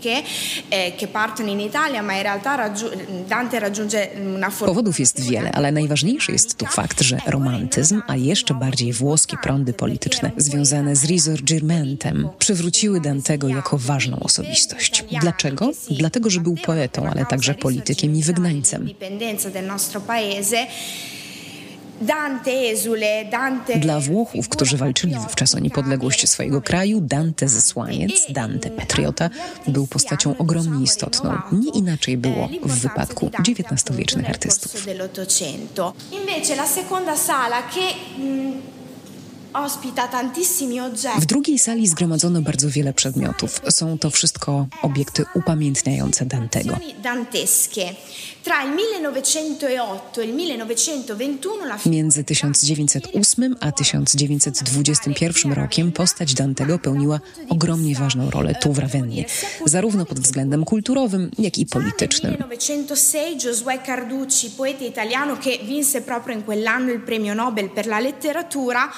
eh. 4.62 4.66
Powodów 4.66 5.00
jest 5.00 5.20
wiele, 5.22 5.52
ale 5.52 5.72
najważniejszy 5.72 6.32
jest 6.32 6.58
tu 6.58 6.66
fakt, 6.66 7.02
że 7.02 7.18
romantyzm, 7.40 8.02
a 8.08 8.16
jeszcze 8.16 8.54
bardziej 8.54 8.94
włoskie 8.94 9.38
prądy 9.44 9.74
polityczne 9.74 10.32
związane 10.38 10.96
z 10.96 11.06
Risorgimentem 11.06 12.30
przywróciły 12.40 13.02
Dantego 13.02 13.48
jako 13.48 13.78
ważną 13.78 14.20
osobistość. 14.20 15.04
Dlaczego? 15.22 15.72
Dlatego, 15.90 16.30
że 16.30 16.40
był 16.40 16.56
poetą, 16.56 17.10
ale 17.10 17.26
także 17.26 17.54
politykiem 17.54 18.16
i 18.16 18.24
wygnańcem. 18.24 18.90
Dla 23.80 24.00
Włochów, 24.00 24.50
którzy 24.50 24.78
walczyli 24.78 25.16
wówczas 25.16 25.56
o 25.56 25.60
niepodległość 25.60 26.30
swojego 26.30 26.62
kraju, 26.62 27.02
Dante 27.02 27.48
zesłaniec, 27.48 28.26
Dante 28.30 28.70
patriota, 28.70 29.30
był 29.68 29.88
postacią 29.88 30.38
ogromnie 30.38 30.84
istotną. 30.84 31.38
Nie 31.52 31.72
inaczej 31.72 32.18
było 32.18 32.50
w 32.64 32.80
wypadku 32.80 33.32
XIX-wiecznych 33.40 34.30
artystów. 34.30 34.88
Invece 36.12 36.54
la 36.54 36.68
seconda 36.68 37.18
sala 37.18 37.62
che 37.62 37.94
W 41.20 41.26
drugiej 41.26 41.60
sali 41.60 41.88
zgromadzono 41.88 42.42
bardzo 42.42 42.70
wiele 42.70 42.94
przedmiotów. 42.94 43.62
Są 43.70 43.98
to 43.98 44.10
wszystko 44.10 44.68
obiekty 44.82 45.26
upamiętniające 45.34 46.26
Dantego. 46.26 46.78
dantesche. 47.04 47.96
Tra 48.44 48.64
il 48.64 48.76
1908 48.76 49.70
e 50.18 50.26
il 50.26 50.36
1921 50.36 51.68
la 51.68 51.78
Między 51.86 52.24
1908 52.24 53.56
a 53.60 53.72
1921 53.72 55.54
rokiem 55.54 55.92
postać 55.92 56.34
Dantego 56.34 56.80
pełniła 56.80 57.20
ogromnie 57.50 57.96
ważną 57.96 58.30
rolę 58.30 58.56
tu 58.56 58.74
w 58.74 58.80
Rawennie, 58.80 59.26
zarówno 59.66 60.06
pod 60.06 60.20
względem 60.20 60.66
kulturowym, 60.66 61.32
jak 61.40 61.58
i 61.58 61.66
politycznym. 61.66 62.36
Nel 62.40 62.50
1906 62.50 63.38
Giosuè 63.38 63.80
Carducci, 63.86 64.50
poeta 64.50 64.86
italiano 64.86 65.38
che 65.38 65.60
vinse 65.66 66.02
proprio 66.02 66.36
in 66.36 66.44
quell'anno 66.44 66.92
il 66.92 67.02
premio 67.02 67.34
Nobel 67.34 67.70
per 67.70 67.88
la 67.88 68.00
letteratura, 68.00 68.90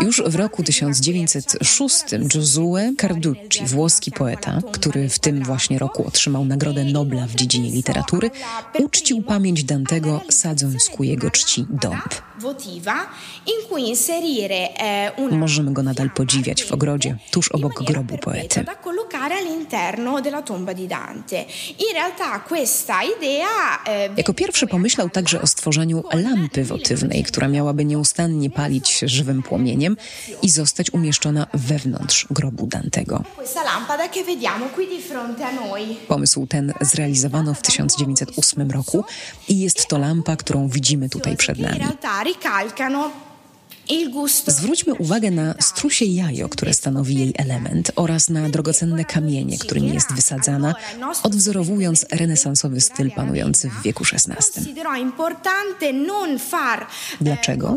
Już 0.00 0.22
w 0.26 0.34
roku 0.34 0.62
1906 0.62 2.04
Giosuè 2.28 2.94
Carducci, 3.00 3.66
włoski 3.66 4.10
poeta, 4.10 4.60
który 4.72 5.08
w 5.08 5.18
tym 5.18 5.44
właśnie 5.44 5.78
roku 5.78 6.06
otrzymał 6.06 6.44
Nagrodę 6.44 6.84
Nobla 6.84 7.26
w 7.26 7.34
dziedzinie 7.34 7.70
literatury, 7.70 8.30
uczcił 8.78 9.22
pamięć 9.22 9.64
Dantego 9.64 10.20
sadząc 10.30 10.88
ku 10.88 11.04
jego 11.04 11.30
czci 11.30 11.66
dąb. 11.70 12.14
Eh, 14.80 15.12
Możemy 15.32 15.72
go 15.72 15.82
nadal 15.82 16.10
podziwiać 16.10 16.64
w 16.64 16.72
ogrodzie, 16.72 17.16
tuż 17.30 17.48
obok 17.52 17.82
grobu 17.84 18.18
poety. 18.18 18.64
eh, 23.86 24.18
Jako 24.18 24.34
pierwszy 24.34 24.66
pomyślał 24.66 25.10
także 25.10 25.42
o 25.42 25.46
stworzeniu 25.46 26.04
lampy 26.12 26.64
wotywnej, 26.64 27.24
która 27.24 27.48
miałaby 27.48 27.84
nieustannie 27.84 28.50
palić 28.50 28.88
się 28.88 29.08
żywym 29.08 29.42
płomieniem 29.42 29.96
i 30.42 30.50
zostać 30.50 30.90
umieszczona 30.92 31.46
wewnątrz 31.54 32.26
grobu 32.30 32.66
Dantego. 32.66 33.24
Pomysł 36.08 36.46
ten 36.46 36.72
zrealizowano 36.80 37.54
w 37.54 37.62
1908 37.62 38.70
roku 38.70 39.04
i 39.48 39.60
jest 39.60 39.86
to 39.88 39.98
lampa, 39.98 40.36
którą 40.36 40.68
widzimy 40.68 41.08
tutaj 41.08 41.36
przed 41.36 41.58
nami. 41.58 41.80
Realtà 42.24 42.32
ricalcano 42.32 43.04
il 43.04 43.12
gusto 43.12 43.23
Zwróćmy 44.46 44.94
uwagę 44.94 45.30
na 45.30 45.54
strusie 45.60 46.04
jajo, 46.04 46.48
które 46.48 46.74
stanowi 46.74 47.14
jej 47.14 47.32
element, 47.36 47.92
oraz 47.96 48.30
na 48.30 48.48
drogocenne 48.48 49.04
kamienie, 49.04 49.58
którymi 49.58 49.94
jest 49.94 50.12
wysadzana, 50.12 50.74
odwzorowując 51.22 52.06
renesansowy 52.10 52.80
styl 52.80 53.10
panujący 53.10 53.70
w 53.70 53.82
wieku 53.82 54.04
XVI. 54.12 54.74
Dlaczego? 57.20 57.76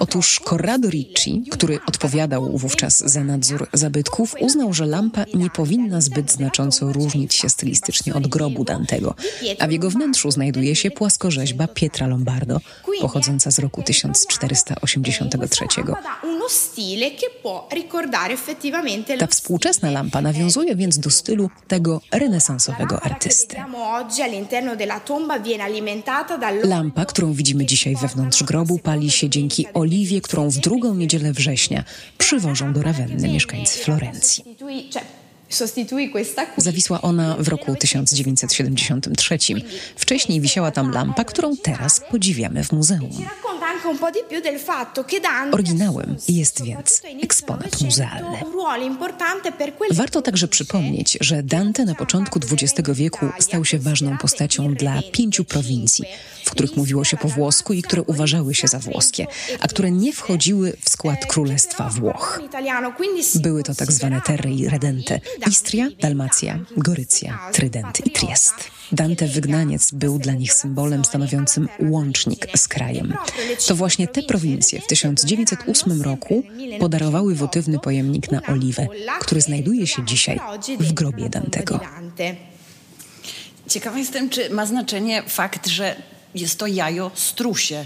Otóż 0.00 0.40
Corrado 0.44 0.90
Ricci, 0.90 1.42
który 1.50 1.78
odpowiadał 1.86 2.58
wówczas 2.58 2.98
za 2.98 3.24
nadzór 3.24 3.68
zabytków, 3.72 4.34
uznał, 4.40 4.74
że 4.74 4.86
lampa 4.86 5.24
nie 5.34 5.50
powinna 5.50 6.00
zbyt 6.00 6.32
znacząco 6.32 6.92
różnić 6.92 7.34
się 7.34 7.48
stylistycznie 7.48 8.14
od 8.14 8.26
grobu 8.26 8.64
Dantego, 8.64 9.14
a 9.58 9.66
w 9.66 9.70
jego 9.72 9.90
wnętrzu 9.90 10.30
znajduje 10.30 10.76
się 10.76 10.90
płaskorzeźba 10.90 11.68
Pietra 11.68 12.06
Lombardo, 12.06 12.60
pochodząca 13.00 13.50
z 13.50 13.58
roku 13.58 13.82
1480. 13.82 15.37
Ta 19.18 19.26
współczesna 19.26 19.90
lampa 19.90 20.20
nawiązuje 20.22 20.76
więc 20.76 20.98
do 20.98 21.10
stylu 21.10 21.50
tego 21.68 22.00
renesansowego 22.12 23.02
artysty. 23.02 23.56
Lampa, 26.64 27.04
którą 27.04 27.32
widzimy 27.32 27.66
dzisiaj 27.66 27.96
wewnątrz 27.96 28.42
grobu, 28.42 28.78
pali 28.78 29.10
się 29.10 29.28
dzięki 29.30 29.66
oliwie, 29.74 30.20
którą 30.20 30.50
w 30.50 30.56
drugą 30.58 30.94
niedzielę 30.94 31.32
września 31.32 31.84
przywożą 32.18 32.72
do 32.72 32.82
Rawenny 32.82 33.28
mieszkańcy 33.28 33.78
Florencji. 33.78 34.44
Zawisła 36.56 37.00
ona 37.00 37.36
w 37.38 37.48
roku 37.48 37.74
1973. 37.76 39.38
Wcześniej 39.96 40.40
wisiała 40.40 40.70
tam 40.70 40.92
lampa, 40.92 41.24
którą 41.24 41.56
teraz 41.56 42.00
podziwiamy 42.10 42.64
w 42.64 42.72
muzeum. 42.72 43.10
Oryginałem 45.54 46.16
jest 46.28 46.64
więc 46.64 47.02
eksponat 47.22 47.80
muzealny. 47.80 48.38
Warto 49.92 50.22
także 50.22 50.48
przypomnieć, 50.48 51.18
że 51.20 51.42
Dante 51.42 51.84
na 51.84 51.94
początku 51.94 52.40
XX 52.52 52.90
wieku 52.92 53.26
stał 53.38 53.64
się 53.64 53.78
ważną 53.78 54.18
postacią 54.18 54.74
dla 54.74 55.02
pięciu 55.12 55.44
prowincji, 55.44 56.04
w 56.44 56.50
których 56.50 56.76
mówiło 56.76 57.04
się 57.04 57.16
po 57.16 57.28
włosku 57.28 57.72
i 57.72 57.82
które 57.82 58.02
uważały 58.02 58.54
się 58.54 58.68
za 58.68 58.78
włoskie, 58.78 59.26
a 59.60 59.68
które 59.68 59.90
nie 59.90 60.12
wchodziły 60.12 60.76
w 60.80 60.90
skład 60.90 61.26
Królestwa 61.26 61.88
Włoch. 61.88 62.40
Były 63.34 63.62
to 63.62 63.74
tak 63.74 63.92
zwane 63.92 64.20
terre 64.20 64.50
redente, 64.68 65.20
Istria, 65.50 65.88
Dalmacja, 66.00 66.58
Gorycja, 66.76 67.38
Trydent 67.52 68.06
i 68.06 68.10
Triest. 68.10 68.54
Dante 68.92 69.26
Wygnaniec 69.26 69.90
był 69.92 70.18
dla 70.18 70.32
nich 70.32 70.52
symbolem 70.52 71.04
stanowiącym 71.04 71.68
łącznik 71.90 72.46
z 72.56 72.68
krajem. 72.68 73.14
To 73.68 73.74
właśnie 73.74 74.08
te 74.08 74.22
prowincje 74.22 74.80
w 74.80 74.86
1908 74.86 76.02
roku 76.02 76.42
podarowały 76.78 77.34
wotywny 77.34 77.78
pojemnik 77.78 78.30
na 78.30 78.42
oliwę, 78.42 78.88
który 79.20 79.40
znajduje 79.40 79.86
się 79.86 80.04
dzisiaj 80.04 80.40
w 80.80 80.92
grobie 80.92 81.28
Dantego. 81.28 81.78
Dante. 81.78 82.34
Ciekawa 83.68 83.98
jestem, 83.98 84.30
czy 84.30 84.50
ma 84.50 84.66
znaczenie 84.66 85.22
fakt, 85.22 85.66
że 85.66 85.96
jest 86.34 86.58
to 86.58 86.66
jajo 86.66 87.10
strusie. 87.14 87.84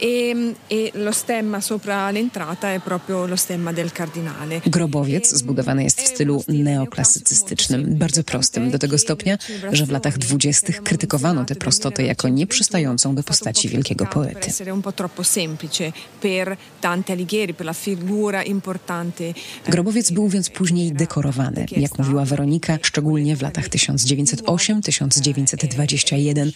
e, 0.00 0.34
e 0.70 0.90
lo 0.94 1.12
stemma 1.12 1.60
sopra 1.60 2.10
l'entrata 2.10 2.72
è 2.72 2.80
proprio 2.80 3.26
lo 3.26 3.36
stemma 3.36 3.72
del 3.72 3.92
cardinale. 3.92 4.60
Grobowiec 4.66 5.34
zbudowany 5.34 5.84
jest 5.84 6.00
w 6.00 6.06
stylu 6.06 6.44
neoklasycystycznym, 6.48 7.96
bardzo 7.98 8.24
prostym, 8.24 8.70
do 8.70 8.78
tego 8.78 8.98
stopnia, 8.98 9.38
że 9.72 9.86
w 9.86 9.90
latach 9.90 10.18
dwudziestych 10.18 10.82
krytykowano 10.82 11.44
tę 11.44 11.54
prostotę 11.54 12.02
jako 12.02 12.28
nieprzystającą 12.28 13.14
do 13.14 13.22
postaci 13.22 13.68
wielkiego 13.68 14.06
poety. 14.06 14.45
Essere 14.46 14.70
un 14.70 14.80
po' 14.80 14.92
troppo 14.92 15.22
semplice 15.22 15.92
per 16.18 16.56
Dante 16.80 17.12
Alighieri, 17.12 17.52
per 17.52 17.66
la 17.66 17.72
figura 17.72 18.44
importante. 18.44 19.28
eh, 19.28 19.34
Grobowiec 19.68 20.10
był 20.10 20.28
więc 20.28 20.50
później 20.50 20.92
dekorowany, 20.92 21.66
jak 21.76 21.98
mówiła 21.98 22.24
Weronika, 22.24 22.78
szczególnie 22.82 23.36
w 23.36 23.42
latach 23.42 23.68
1908-1921 23.68 26.50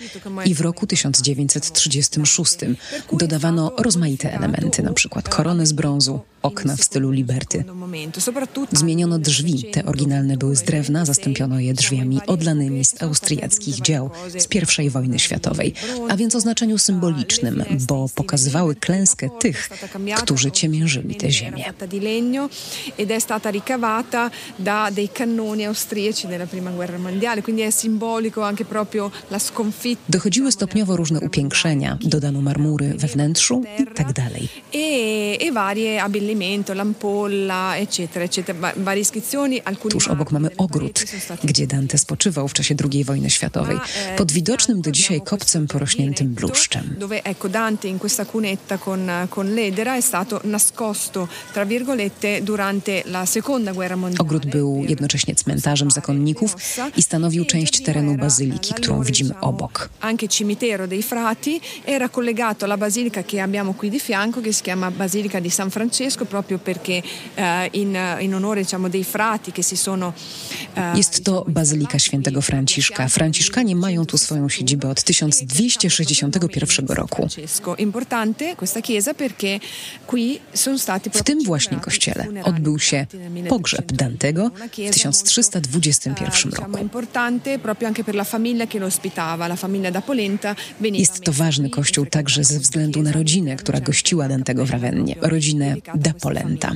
i 0.44 0.54
w 0.54 0.60
roku 0.60 0.86
1936 0.86 2.56
dodawano 3.12 3.72
rozmaite 3.78 4.32
elementy, 4.32 4.82
np. 4.82 5.22
korony 5.28 5.66
z 5.66 5.72
brązu, 5.72 6.20
okna 6.42 6.76
w 6.76 6.84
stylu 6.84 7.10
Liberty. 7.10 7.64
Zmieniono 8.72 9.18
drzwi, 9.18 9.64
te 9.72 9.84
oryginalne 9.84 10.36
były 10.36 10.56
z 10.56 10.62
drewna, 10.62 11.04
zastąpiono 11.04 11.60
je 11.60 11.74
drzwiami 11.74 12.20
odlanymi 12.26 12.84
z 12.84 13.02
austriackich 13.02 13.80
dzieł 13.80 14.10
z 14.38 14.78
I 14.78 14.90
wojny 14.90 15.18
światowej, 15.18 15.74
a 16.08 16.16
więc 16.16 16.34
o 16.34 16.40
znaczeniu 16.40 16.78
symbolicznym, 16.78 17.64
bo 17.88 18.08
pokazywały 18.14 18.74
klęskę 18.74 19.28
tych, 19.40 19.68
którzy 20.22 20.50
ciemiężyli 20.50 21.14
tę 21.14 21.30
ziemię. 21.30 21.64
fatta 21.80 21.86
di 21.86 22.00
legno 22.00 22.48
ed 22.96 23.10
è 23.10 23.18
stata 23.18 23.50
ricavata 23.50 24.30
da 24.56 24.90
dei 24.90 25.08
cannoni 25.08 25.64
austriaci 25.64 26.26
della 26.26 26.46
prima 26.46 26.70
guerra 26.70 26.98
mondiale, 26.98 27.42
quindi 27.42 27.62
è 27.62 27.70
simbolico 27.70 28.42
anche 28.42 28.64
proprio 28.64 29.10
la 29.28 29.38
sconfitta. 29.38 30.02
Dochodziły 30.08 30.52
stopniowo 30.52 30.96
różne 30.96 31.20
upiększenia, 31.20 31.98
dodano 32.00 32.40
marmury 32.40 32.94
we 32.96 33.08
wnętrzu 33.08 33.62
i 33.78 33.86
tak 33.94 34.12
dalej. 34.12 34.48
E, 34.74 35.40
e 35.40 35.52
varie 35.52 36.02
Tuż 39.90 40.08
obok 40.08 40.32
mamy 40.32 40.56
ogród, 40.56 41.04
gdzie 41.44 41.66
Dante 41.66 41.98
spoczywał 41.98 42.48
w 42.48 42.52
czasie 42.52 42.74
II 42.92 43.04
wojny 43.04 43.30
światowej, 43.30 43.78
pod 44.16 44.32
widocznym 44.32 44.80
do 44.80 44.90
dzisiaj 44.90 45.20
kopcem 45.20 45.66
porośniętym 45.66 46.34
bluszczem. 46.34 46.96
Dante 47.50 47.88
in 47.88 47.98
questa 47.98 48.24
cunetta 48.24 48.78
con, 48.78 49.10
con 49.28 49.54
l'edera 49.54 49.96
è 49.96 50.00
stato 50.00 50.40
nascosto, 50.44 51.28
tra 51.52 51.64
virgolette, 51.64 52.40
durante 52.42 53.02
la 53.06 53.26
seconda 53.26 53.72
guerra 53.72 53.96
mondiale. 53.96 54.22
Ogród 54.22 54.46
był 54.46 54.84
jednocześnie 54.88 55.34
cmentarzem 55.34 55.90
zakonników 55.90 56.56
i 56.96 57.02
stanowił 57.02 57.44
część 57.44 57.82
terenu 57.82 58.16
bazyliki, 58.16 58.74
którą 58.74 59.02
widzimy 59.02 59.40
obok. 59.40 59.88
Anche 60.00 60.28
cimitero 60.28 60.86
dei 60.86 61.02
frati 61.02 61.60
era 61.86 62.08
collegato 62.08 62.64
alla 62.64 62.76
basilica 62.76 63.22
che 63.22 63.40
abbiamo 63.42 63.74
qui 63.74 63.90
di 63.90 64.00
fianco, 64.00 64.40
che 64.40 64.52
si 64.52 64.62
chiama 64.62 64.90
Basilica 64.90 65.40
di 65.40 65.50
San 65.50 65.70
Francesco, 65.70 66.19
proprio 66.24 66.58
perché 66.58 67.02
eh, 67.34 67.68
in, 67.72 67.98
in 68.20 68.34
onore 68.34 68.60
diciamo, 68.60 68.88
dei 68.88 69.04
frati 69.04 69.52
che 69.52 69.62
si 69.62 69.76
sono. 69.76 70.12
eh, 70.74 70.96
Jest 70.96 71.24
to 71.24 71.44
Bazylika 71.48 71.98
Świętego 71.98 72.40
Franciszka. 72.40 73.08
Franciszkanie 73.08 73.76
mają 73.76 74.06
tu 74.06 74.18
swoją 74.18 74.48
siedzibę 74.48 74.88
od 74.88 75.02
1261 75.02 76.86
roku. 76.88 77.16
Francesco. 77.28 77.74
Importante 77.78 78.56
questa 78.56 78.80
chiesa 78.80 79.14
perché 79.14 79.60
qui 80.06 80.40
sono 80.54 80.78
stati 80.78 81.10
W 81.10 81.22
tym 81.22 81.44
właśnie 81.44 81.76
kościele 81.76 82.26
odbył 82.44 82.78
się 82.78 83.06
pogrzeb 83.48 83.92
Dantego 83.92 84.50
w 84.50 84.90
1321 84.90 86.52
roku. 86.52 86.78
Importante 86.78 87.58
proprio 87.58 87.88
anche 87.88 88.04
per 88.04 88.14
la 88.14 88.24
famiglia 88.24 88.66
che 88.66 88.78
lo 88.78 88.86
ospitava, 88.86 89.46
la 89.48 89.56
famiglia 89.56 89.90
da 89.90 90.00
Polenta. 90.00 90.54
veniva 90.80 91.00
Jest 91.00 91.20
to 91.20 91.32
ważny 91.32 91.70
kościół 91.70 92.06
także 92.06 92.44
ze 92.44 92.58
względu 92.58 93.02
na 93.02 93.12
rodzinę, 93.12 93.56
która 93.56 93.80
gościła 93.80 94.28
Dantego 94.28 94.66
w 94.66 94.70
Ravennie, 94.70 95.16
rodzinę 95.20 95.76
da 95.94 96.09
Polenta. 96.14 96.72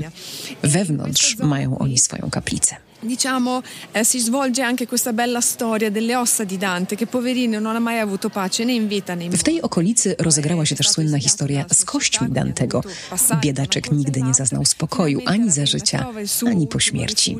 Wewnątrz 0.62 1.38
mają 1.38 1.78
oni 1.78 1.98
swoją 1.98 2.30
kaplicę. 2.30 2.76
Diciamo, 3.04 3.62
eh, 3.92 4.02
si 4.02 4.18
svolge 4.18 4.62
anche 4.62 4.86
questa 4.86 5.12
bella 5.12 5.40
storia 5.40 5.90
delle 5.90 6.16
ossa 6.16 6.44
di 6.44 6.56
Dante, 6.56 6.96
che 6.96 7.06
poverino 7.06 7.60
non 7.60 7.76
ha 7.76 7.78
mai 7.78 7.98
avuto 7.98 8.30
pace 8.30 8.64
né 8.64 8.72
in 8.72 8.88
vita 8.88 9.14
né 9.14 9.24
in 9.24 9.30
W 9.30 9.42
tej 9.42 9.60
okolicy 9.60 10.16
rozegrała 10.18 10.66
się 10.66 10.76
też 10.76 10.88
słynna 10.88 11.18
historia 11.18 11.64
z 11.72 11.84
kośćmi 11.84 12.28
Dantego. 12.30 12.82
Biedaczek 13.40 13.92
nigdy 13.92 14.22
nie 14.22 14.34
zaznał 14.34 14.64
spokoju 14.64 15.20
ani 15.26 15.50
za 15.50 15.66
życia, 15.66 16.06
ani 16.46 16.66
po 16.66 16.80
śmierci. 16.80 17.36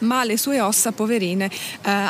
Ma 0.00 0.24
le 0.24 0.38
sue 0.38 0.64
ossa, 0.64 0.92
poverine, 0.92 1.44
eh, 1.44 1.50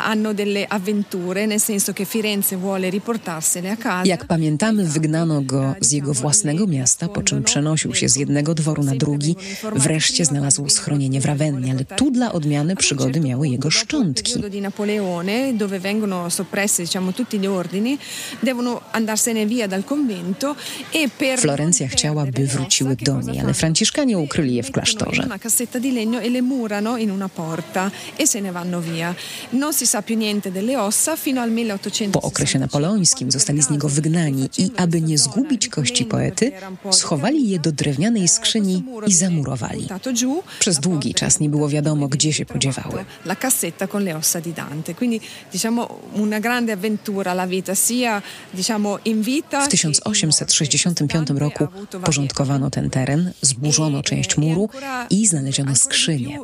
hanno 0.03 0.33
delle 0.33 0.67
avventure, 0.69 1.47
nel 1.47 1.59
senso 1.59 1.93
che 1.93 2.05
Firenze 2.05 2.57
vuole 2.57 2.89
riportarsele 2.89 3.71
a 3.71 3.77
casa. 3.77 4.05
Jak 4.05 4.25
pamiętamy, 4.25 4.83
wygnano 4.83 5.41
go 5.41 5.75
z 5.81 5.91
jego 5.91 6.13
własnego 6.13 6.67
miasta, 6.67 7.07
po 7.07 7.21
czym 7.23 7.43
przenosił 7.43 7.95
się 7.95 8.09
z 8.09 8.15
jednego 8.15 8.53
dworu 8.53 8.83
na 8.83 8.95
drugi. 8.95 9.35
Wreszcie 9.75 10.25
znalazł 10.25 10.69
schronienie 10.69 11.21
w 11.21 11.25
Ravennie, 11.25 11.71
ale 11.71 11.85
tu 11.85 12.11
dla 12.11 12.31
odmiany 12.31 12.75
przygody 12.95 13.19
miały 13.19 13.47
jego 13.47 13.71
szczątki. 13.71 14.33
e 20.93 21.37
Florencja 21.37 21.87
chciała, 21.87 22.25
by 22.25 22.47
wróciły 22.47 22.95
do 22.95 23.21
niej, 23.21 23.39
ale 23.39 23.53
franciszkanie 23.53 24.17
ukryli 24.17 24.55
je 24.55 24.63
w 24.63 24.71
klasztorze. 24.71 25.27
e 28.17 28.23
e 28.23 28.27
se 28.27 28.41
ne 28.41 28.51
vanno 28.51 28.81
via. 28.81 29.15
Non 29.53 29.73
si 29.73 29.85
sa 29.85 30.01
più 30.01 30.15
niente 30.17 30.51
delle 30.51 30.77
ossa 30.77 31.15
fino 31.15 31.41
al 31.41 31.49
1800. 31.49 32.11
Po 32.11 32.21
okresie 32.21 32.59
napoleońskim 32.59 33.31
zostali 33.31 33.61
z 33.61 33.69
niego 33.69 33.89
wygnani 33.89 34.49
i 34.57 34.71
aby 34.77 35.01
nie 35.01 35.17
zgubić 35.17 35.67
kości 35.67 36.05
poety, 36.05 36.51
schowali 36.91 37.49
je 37.49 37.59
do 37.59 37.71
drewnianej 37.71 38.27
skrzyni 38.27 38.83
i 39.07 39.13
zamurowali. 39.13 39.87
Przez 40.59 40.79
długi 40.79 41.13
czas 41.13 41.39
nie 41.39 41.49
było 41.49 41.69
wiadomo, 41.69 42.07
gdzie 42.07 42.33
się 42.33 42.45
La 43.23 43.35
cassetta 43.35 43.87
con 43.87 44.03
le 44.03 44.13
ossa 44.13 44.39
di 44.39 44.53
Dante. 44.53 44.95
Quindi 44.95 45.21
diciamo 45.51 46.01
una 46.13 46.39
grande 46.39 46.71
avventura 46.71 47.33
la 47.33 47.45
vita 47.45 47.73
sia 47.73 48.21
diciamo 48.51 48.99
in 49.03 49.21
vita 49.21 49.65
W 49.65 49.67
1865 49.67 51.29
roku 51.37 51.67
porządkowano 52.01 52.69
ten 52.69 52.89
teren, 52.89 53.33
zburzono 53.41 54.03
część 54.03 54.37
muru 54.37 54.69
i 55.09 55.27
znaleziono 55.27 55.75
skrzynię. 55.75 56.39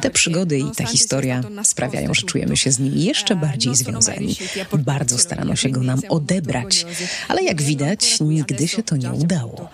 Te 0.00 0.10
przygody 0.10 0.58
i 0.58 0.70
ta 0.76 0.86
historia 0.86 1.42
sprawiają, 1.62 2.14
że 2.14 2.22
czujemy 2.22 2.56
się 2.56 2.72
z 2.72 2.78
nimi 2.78 3.04
jeszcze 3.04 3.36
bardziej 3.36 3.76
związani. 3.76 4.36
Bardzo 4.78 5.18
starano 5.18 5.56
się 5.56 5.68
go 5.68 5.82
nam 5.82 6.00
odebrać, 6.08 6.86
ale 7.28 7.42
jak 7.42 7.62
widać, 7.62 8.20
nigdy 8.20 8.68
się 8.68 8.82
to 8.82 8.96
nie 8.96 9.12
udało. 9.12 9.68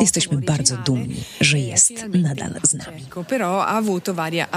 Jesteśmy 0.00 0.40
bardzo 0.40 0.76
dumni, 0.76 1.16
że 1.40 1.58
jest 1.58 1.92
nadal 2.22 2.52
z 2.62 2.74
nami. 2.74 3.02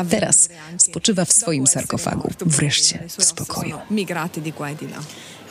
Teraz 0.10 0.50
spoczywa 0.78 1.26
w 1.26 1.34
swoim 1.34 1.68
sarkofagu, 1.68 2.30
wreszcie 2.46 3.04
w 3.18 3.24
spokoju. 3.24 3.78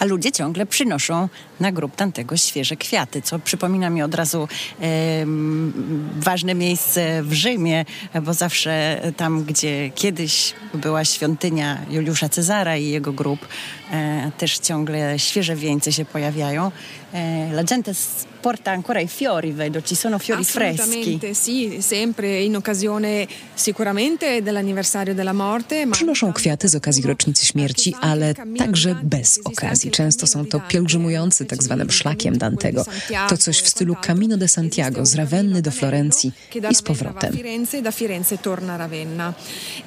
E. 0.01 0.03
A 0.03 0.05
ludzie 0.05 0.33
ciągle 0.33 0.67
przynoszą 0.67 1.29
na 1.61 1.73
grób 1.73 1.97
tamtego 1.97 2.37
świeże 2.37 2.77
kwiaty, 2.77 3.23
co 3.23 3.39
przypomina 3.39 3.91
mi 3.91 4.03
od 4.03 4.15
razu 4.15 4.49
em, 4.81 5.73
ważne 6.21 6.55
miejsce 6.55 7.23
w 7.23 7.33
Rzymie, 7.33 7.85
bo 8.23 8.35
zawsze 8.35 9.01
tam, 9.17 9.45
gdzie 9.45 9.91
kiedyś 9.95 10.55
była 10.75 11.05
świątynia 11.05 11.79
Juliusza 11.91 12.29
Cezara 12.29 12.77
i 12.77 12.87
jego 12.87 13.13
grób, 13.13 13.49
e, 13.93 14.31
też 14.39 14.59
ciągle 14.59 15.19
świeże 15.19 15.57
wieńce 15.57 15.93
się 15.93 16.05
pojawiają. 16.05 16.71
E, 17.13 17.53
la 17.53 17.65
gente 17.65 17.95
porta 18.43 18.73
ancora 18.73 19.01
i 19.01 19.09
fiori, 19.09 19.53
vedo, 19.53 19.83
ci 19.83 19.97
sono 19.97 20.19
fiori 20.19 20.45
freschi. 20.45 20.83
Assolutamente 20.83 21.35
sì, 21.35 21.83
sempre 21.83 22.43
in 22.43 22.57
occasione 22.57 23.27
sicuramente 23.55 24.43
dell'anniversario 24.43 25.15
della 25.15 25.33
morte. 25.33 25.87
ma 25.87 25.93
Przynoszą 25.93 26.33
kwiaty 26.33 26.69
z 26.69 26.75
okazji 26.75 27.03
rocznicy 27.03 27.47
śmierci, 27.47 27.95
ale 28.01 28.35
także 28.35 28.97
bez 29.03 29.41
okazji. 29.45 29.90
I 29.91 29.93
często 29.93 30.27
są 30.27 30.47
to 30.47 30.61
pielgrzymujący 30.61 31.45
tak 31.45 31.63
zwanym 31.63 31.91
szlakiem 31.91 32.39
Dantego. 32.39 32.85
To 33.29 33.37
coś 33.37 33.61
w 33.61 33.69
stylu 33.69 33.97
Camino 34.07 34.37
de 34.37 34.49
Santiago 34.49 35.07
z 35.07 35.15
Ravenny 35.15 35.63
do 35.63 35.71
Florencji 35.71 36.33
i 36.71 36.75
z 36.75 36.83
powrotem. 36.83 37.33
Firenze 37.33 37.83
da 37.83 37.93
Firenze 37.93 38.39
torna 38.39 38.75
a 38.75 38.77
Ravenna. 38.77 39.35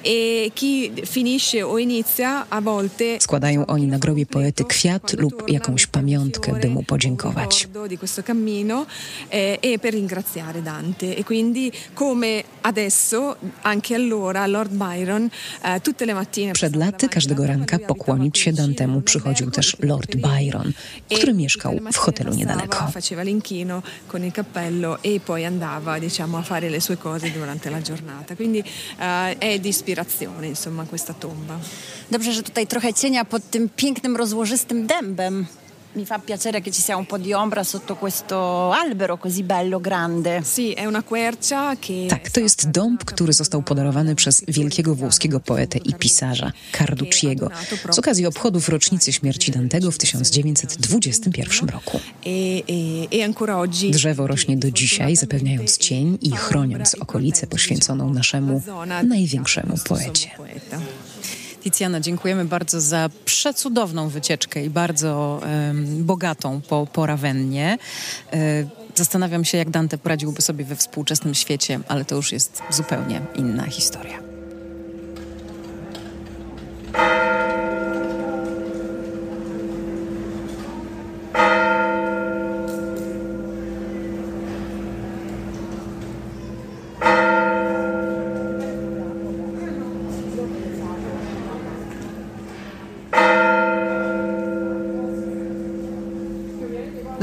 E 0.04 0.50
chi 0.54 0.92
finisce 1.06 1.66
o 1.66 1.78
inizia 1.78 2.46
a 2.50 2.60
volte 2.60 3.04
Składają 3.20 3.66
oni 3.66 3.86
na 3.86 3.98
grobie 3.98 4.26
poety 4.26 4.64
kwiat 4.64 5.12
lub 5.12 5.48
jakąś 5.48 5.86
pamiątkę, 5.86 6.52
by 6.60 6.68
mu 6.68 6.82
podziękować. 6.82 7.68
di 7.88 7.98
questo 7.98 8.22
cammino 8.22 8.86
e 9.28 9.78
per 9.80 9.92
ringraziare 9.92 10.62
Dante 10.62 11.16
e 11.16 11.24
quindi 11.24 11.72
come 11.94 12.44
adesso 12.62 13.36
anche 13.62 13.94
allora 13.94 14.46
Lord 14.46 14.72
Byron 14.72 15.30
eh, 15.62 15.80
tutte 15.80 16.04
le 16.04 16.14
mattine 16.14 16.52
Przed 16.52 16.76
laty 16.76 17.08
każdego 17.08 17.46
ranka 17.46 17.78
pokłonić 17.78 18.38
się 18.38 18.52
Dantemu 18.52 19.02
przychodził 19.02 19.50
też 19.50 19.76
Lord 19.80 19.93
Byron, 20.16 20.72
który 21.14 21.34
mieszkał 21.34 21.80
w 21.92 21.96
hotelu 21.96 22.34
niedaleko. 22.34 22.86
faceva 22.92 23.22
l'inchino 23.22 23.82
con 24.06 24.24
il 24.24 24.32
cappello 24.32 24.98
e 25.02 25.20
poi 25.20 25.44
andava 25.44 25.98
diciamo 25.98 26.38
a 26.38 26.42
fare 26.42 26.70
le 26.70 26.80
sue 26.80 26.96
cose 26.96 27.32
durante 27.32 27.70
la 27.70 27.80
giornata 27.80 28.34
quindi 28.36 28.58
eh, 28.98 29.38
è 29.38 29.58
di 29.58 29.68
ispirazione 29.68 30.46
insomma 30.46 30.84
questa 30.84 31.14
tomba 31.14 31.58
Dobrze, 32.10 32.32
że 32.32 32.42
tutaj 32.42 32.66
trochę 32.66 32.94
cienia 32.94 33.24
pod 33.24 33.50
tym 33.50 33.68
pięknym, 33.68 34.16
rozłożystym 34.16 34.86
dębem. 34.86 35.46
Mi 35.94 36.04
fa 36.04 36.18
piacere 36.18 36.60
che 36.60 36.72
ci 36.72 36.80
sia 36.80 36.96
un 36.96 37.06
po' 37.06 37.18
di 37.18 37.32
ombra 37.32 37.62
sotto 37.62 37.94
questo 37.94 38.72
albero 38.72 39.16
così 39.16 39.42
bello, 39.44 39.80
grande. 39.80 40.42
sì 40.42 40.72
è 40.72 40.86
una 40.86 41.02
quercia 41.02 41.76
che 41.78 42.06
Tak, 42.08 42.30
to 42.30 42.40
jest 42.40 42.70
dąb, 42.70 43.04
który 43.04 43.32
został 43.32 43.62
podarowany 43.62 44.14
przez 44.14 44.44
wielkiego 44.48 44.94
włoskiego 44.94 45.40
poetę 45.40 45.78
i 45.78 45.94
pisarza 45.94 46.52
Carducciego 46.72 47.50
z 47.90 47.98
okazji 47.98 48.26
obchodów 48.26 48.68
rocznicy 48.68 49.12
śmierci 49.12 49.50
Dantego 49.50 49.90
w 49.90 49.98
1921 49.98 51.68
roku. 51.68 52.00
e, 52.26 52.30
e, 52.30 53.20
e 53.20 53.24
ancora 53.24 53.58
oggi 53.58 53.90
Drzewo 53.90 54.26
rośnie 54.26 54.56
do 54.56 54.70
dzisiaj, 54.70 55.16
zapewniając 55.16 55.78
cień 55.78 56.18
i 56.20 56.30
chroniąc 56.30 56.94
okolicę 56.94 57.46
poświęconą 57.46 58.10
naszemu 58.10 58.62
największemu 59.04 59.74
poecie. 59.88 60.30
Tiziana, 61.70 62.00
dziękujemy 62.00 62.44
bardzo 62.44 62.80
za 62.80 63.10
przecudowną 63.24 64.08
wycieczkę 64.08 64.64
i 64.64 64.70
bardzo 64.70 65.40
em, 65.42 66.04
bogatą 66.04 66.60
po, 66.68 66.86
po 66.92 67.06
Rawennie. 67.06 67.78
E, 68.32 68.64
zastanawiam 68.94 69.44
się, 69.44 69.58
jak 69.58 69.70
Dante 69.70 69.98
poradziłby 69.98 70.42
sobie 70.42 70.64
we 70.64 70.76
współczesnym 70.76 71.34
świecie, 71.34 71.80
ale 71.88 72.04
to 72.04 72.16
już 72.16 72.32
jest 72.32 72.62
zupełnie 72.70 73.20
inna 73.34 73.66
historia. 73.66 74.23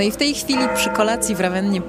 No 0.01 0.07
i 0.07 0.11
w 0.11 0.17
tej 0.17 0.33
chwili 0.33 0.63
przy 0.75 0.89
kolacji 0.89 1.35
w 1.35 1.39
Rawennie 1.39 1.81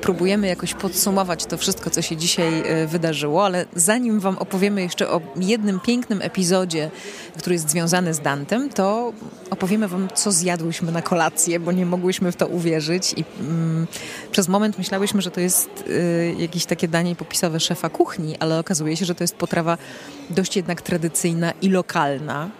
próbujemy 0.00 0.46
jakoś 0.46 0.74
podsumować 0.74 1.46
to 1.46 1.58
wszystko, 1.58 1.90
co 1.90 2.02
się 2.02 2.16
dzisiaj 2.16 2.62
e, 2.66 2.86
wydarzyło, 2.86 3.44
ale 3.44 3.66
zanim 3.74 4.20
wam 4.20 4.38
opowiemy 4.38 4.82
jeszcze 4.82 5.10
o 5.10 5.20
jednym 5.36 5.80
pięknym 5.80 6.22
epizodzie, 6.22 6.90
który 7.38 7.54
jest 7.54 7.70
związany 7.70 8.14
z 8.14 8.20
Dantem, 8.20 8.70
to 8.70 9.12
opowiemy 9.50 9.88
wam, 9.88 10.08
co 10.14 10.32
zjadłyśmy 10.32 10.92
na 10.92 11.02
kolację, 11.02 11.60
bo 11.60 11.72
nie 11.72 11.86
mogłyśmy 11.86 12.32
w 12.32 12.36
to 12.36 12.46
uwierzyć 12.46 13.14
i 13.16 13.24
mm, 13.40 13.86
przez 14.32 14.48
moment 14.48 14.78
myślałyśmy, 14.78 15.22
że 15.22 15.30
to 15.30 15.40
jest 15.40 15.70
y, 15.88 16.34
jakieś 16.38 16.66
takie 16.66 16.88
danie 16.88 17.16
popisowe 17.16 17.60
szefa 17.60 17.88
kuchni, 17.88 18.36
ale 18.40 18.58
okazuje 18.58 18.96
się, 18.96 19.04
że 19.04 19.14
to 19.14 19.24
jest 19.24 19.36
potrawa 19.36 19.78
dość 20.30 20.56
jednak 20.56 20.82
tradycyjna 20.82 21.52
i 21.62 21.68
lokalna. 21.68 22.50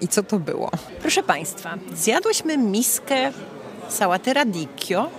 I 0.00 0.08
co 0.08 0.22
to 0.22 0.38
było? 0.38 0.70
Proszę 1.00 1.22
Państwa, 1.22 1.78
zjadłyśmy 1.94 2.58
miskę 2.58 3.32
sałaty 3.92 4.32
radicchio 4.34 5.10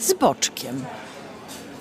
z 0.00 0.12
boczkiem. 0.12 0.84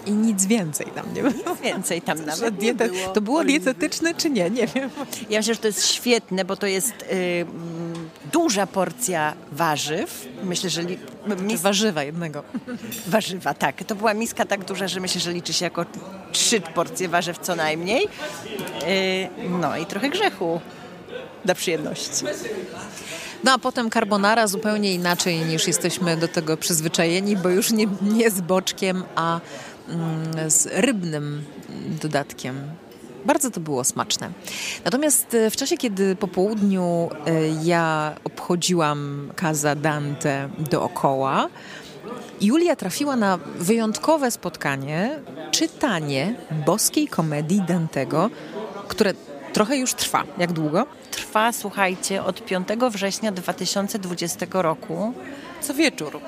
I 0.05 0.11
nic 0.11 0.45
więcej 0.45 0.88
tam 0.95 1.13
nie 1.13 1.21
było. 1.23 1.55
Więcej 1.63 2.01
tam 2.01 2.25
nawet 2.25 2.53
nie 2.61 2.73
diete, 2.73 2.89
było. 2.93 3.07
to 3.13 3.21
było 3.21 3.43
dietetyczne 3.43 4.13
czy 4.13 4.29
nie? 4.29 4.49
Nie 4.49 4.67
wiem. 4.67 4.89
Ja 5.29 5.39
myślę, 5.39 5.53
że 5.53 5.59
to 5.59 5.67
jest 5.67 5.88
świetne, 5.88 6.45
bo 6.45 6.55
to 6.55 6.67
jest 6.67 6.93
y, 7.01 7.05
mm, 7.41 8.09
duża 8.33 8.67
porcja 8.67 9.33
warzyw. 9.51 10.27
Myślę, 10.43 10.69
że 10.69 10.81
li, 10.81 10.97
mis, 11.39 11.61
Warzywa 11.61 12.03
jednego. 12.03 12.43
warzywa, 13.07 13.53
tak. 13.53 13.83
To 13.83 13.95
była 13.95 14.13
miska 14.13 14.45
tak 14.45 14.65
duża, 14.65 14.88
że 14.88 14.99
myślę, 14.99 15.21
że 15.21 15.31
liczy 15.33 15.53
się 15.53 15.65
jako 15.65 15.86
trzy 16.31 16.61
porcje 16.61 17.07
warzyw 17.09 17.38
co 17.39 17.55
najmniej. 17.55 18.03
Y, 18.03 18.07
no 19.49 19.77
i 19.77 19.86
trochę 19.86 20.09
grzechu 20.09 20.61
dla 21.45 21.55
przyjemności. 21.55 22.25
No 23.45 23.53
a 23.53 23.57
potem 23.57 23.89
carbonara 23.89 24.47
zupełnie 24.47 24.93
inaczej 24.93 25.39
niż 25.39 25.67
jesteśmy 25.67 26.17
do 26.17 26.27
tego 26.27 26.57
przyzwyczajeni, 26.57 27.37
bo 27.37 27.49
już 27.49 27.71
nie, 27.71 27.87
nie 28.01 28.31
z 28.31 28.41
boczkiem, 28.41 29.03
a 29.15 29.39
mm, 29.89 30.51
z 30.51 30.67
rybnym 30.71 31.43
dodatkiem. 32.01 32.55
Bardzo 33.25 33.51
to 33.51 33.59
było 33.59 33.83
smaczne. 33.83 34.29
Natomiast 34.85 35.33
e, 35.33 35.49
w 35.49 35.55
czasie, 35.55 35.77
kiedy 35.77 36.15
po 36.15 36.27
południu 36.27 37.09
e, 37.25 37.31
ja 37.63 38.15
obchodziłam 38.23 39.31
Casa 39.35 39.75
Dante 39.75 40.49
dookoła, 40.71 41.49
Julia 42.41 42.75
trafiła 42.75 43.15
na 43.15 43.39
wyjątkowe 43.59 44.31
spotkanie, 44.31 45.19
czytanie 45.51 46.35
boskiej 46.65 47.07
komedii 47.07 47.61
Dantego, 47.67 48.29
które 48.87 49.13
trochę 49.56 49.78
już 49.78 49.93
trwa. 49.93 50.24
Jak 50.38 50.51
długo? 50.51 50.86
Trwa, 51.12 51.51
słuchajcie, 51.51 52.24
od 52.24 52.45
5 52.45 52.68
września 52.91 53.32
2020 53.32 54.45
roku. 54.51 55.14
Co 55.62 55.74
wieczór. 55.74 56.20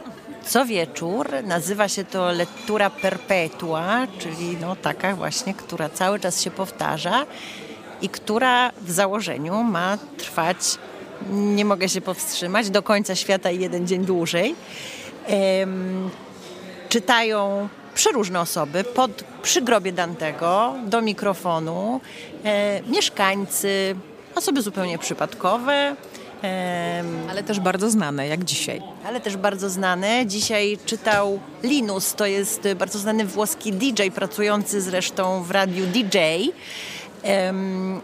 Co 0.45 0.65
wieczór 0.65 1.29
nazywa 1.43 1.87
się 1.87 2.03
to 2.05 2.31
lettura 2.31 2.89
perpetua, 2.89 4.07
czyli 4.19 4.57
no 4.61 4.75
taka 4.75 5.15
właśnie, 5.15 5.53
która 5.53 5.89
cały 5.89 6.19
czas 6.19 6.41
się 6.41 6.51
powtarza 6.51 7.25
i 8.01 8.09
która 8.09 8.71
w 8.81 8.91
założeniu 8.91 9.63
ma 9.63 9.97
trwać, 10.17 10.57
nie 11.31 11.65
mogę 11.65 11.89
się 11.89 12.01
powstrzymać, 12.01 12.69
do 12.69 12.83
końca 12.83 13.15
świata 13.15 13.51
i 13.51 13.59
jeden 13.59 13.87
dzień 13.87 14.05
dłużej. 14.05 14.55
Czytają 16.89 17.69
przeróżne 17.97 18.39
osoby 18.39 18.83
pod, 18.83 19.23
przy 19.41 19.61
grobie 19.61 19.91
Dantego 19.91 20.73
do 20.85 21.01
mikrofonu, 21.01 22.01
e, 22.43 22.81
mieszkańcy, 22.81 23.95
osoby 24.35 24.61
zupełnie 24.61 24.97
przypadkowe, 24.97 25.95
em, 26.41 27.07
Ale 27.29 27.43
też 27.43 27.59
bardzo 27.59 27.89
znane, 27.89 28.27
jak 28.27 28.43
dzisiaj. 28.43 28.81
ale 29.07 29.21
też 29.21 29.37
bardzo 29.37 29.69
znane. 29.69 30.25
Dzisiaj 30.25 30.77
czytał 30.85 31.39
Linus, 31.63 32.13
to 32.13 32.25
jest 32.25 32.67
bardzo 32.75 32.99
znany 32.99 33.25
włoski 33.25 33.73
DJ, 33.73 34.09
pracujący 34.15 34.81
zresztą 34.81 35.43
w 35.43 35.51
radiu 35.51 35.85
DJ. 35.85 36.17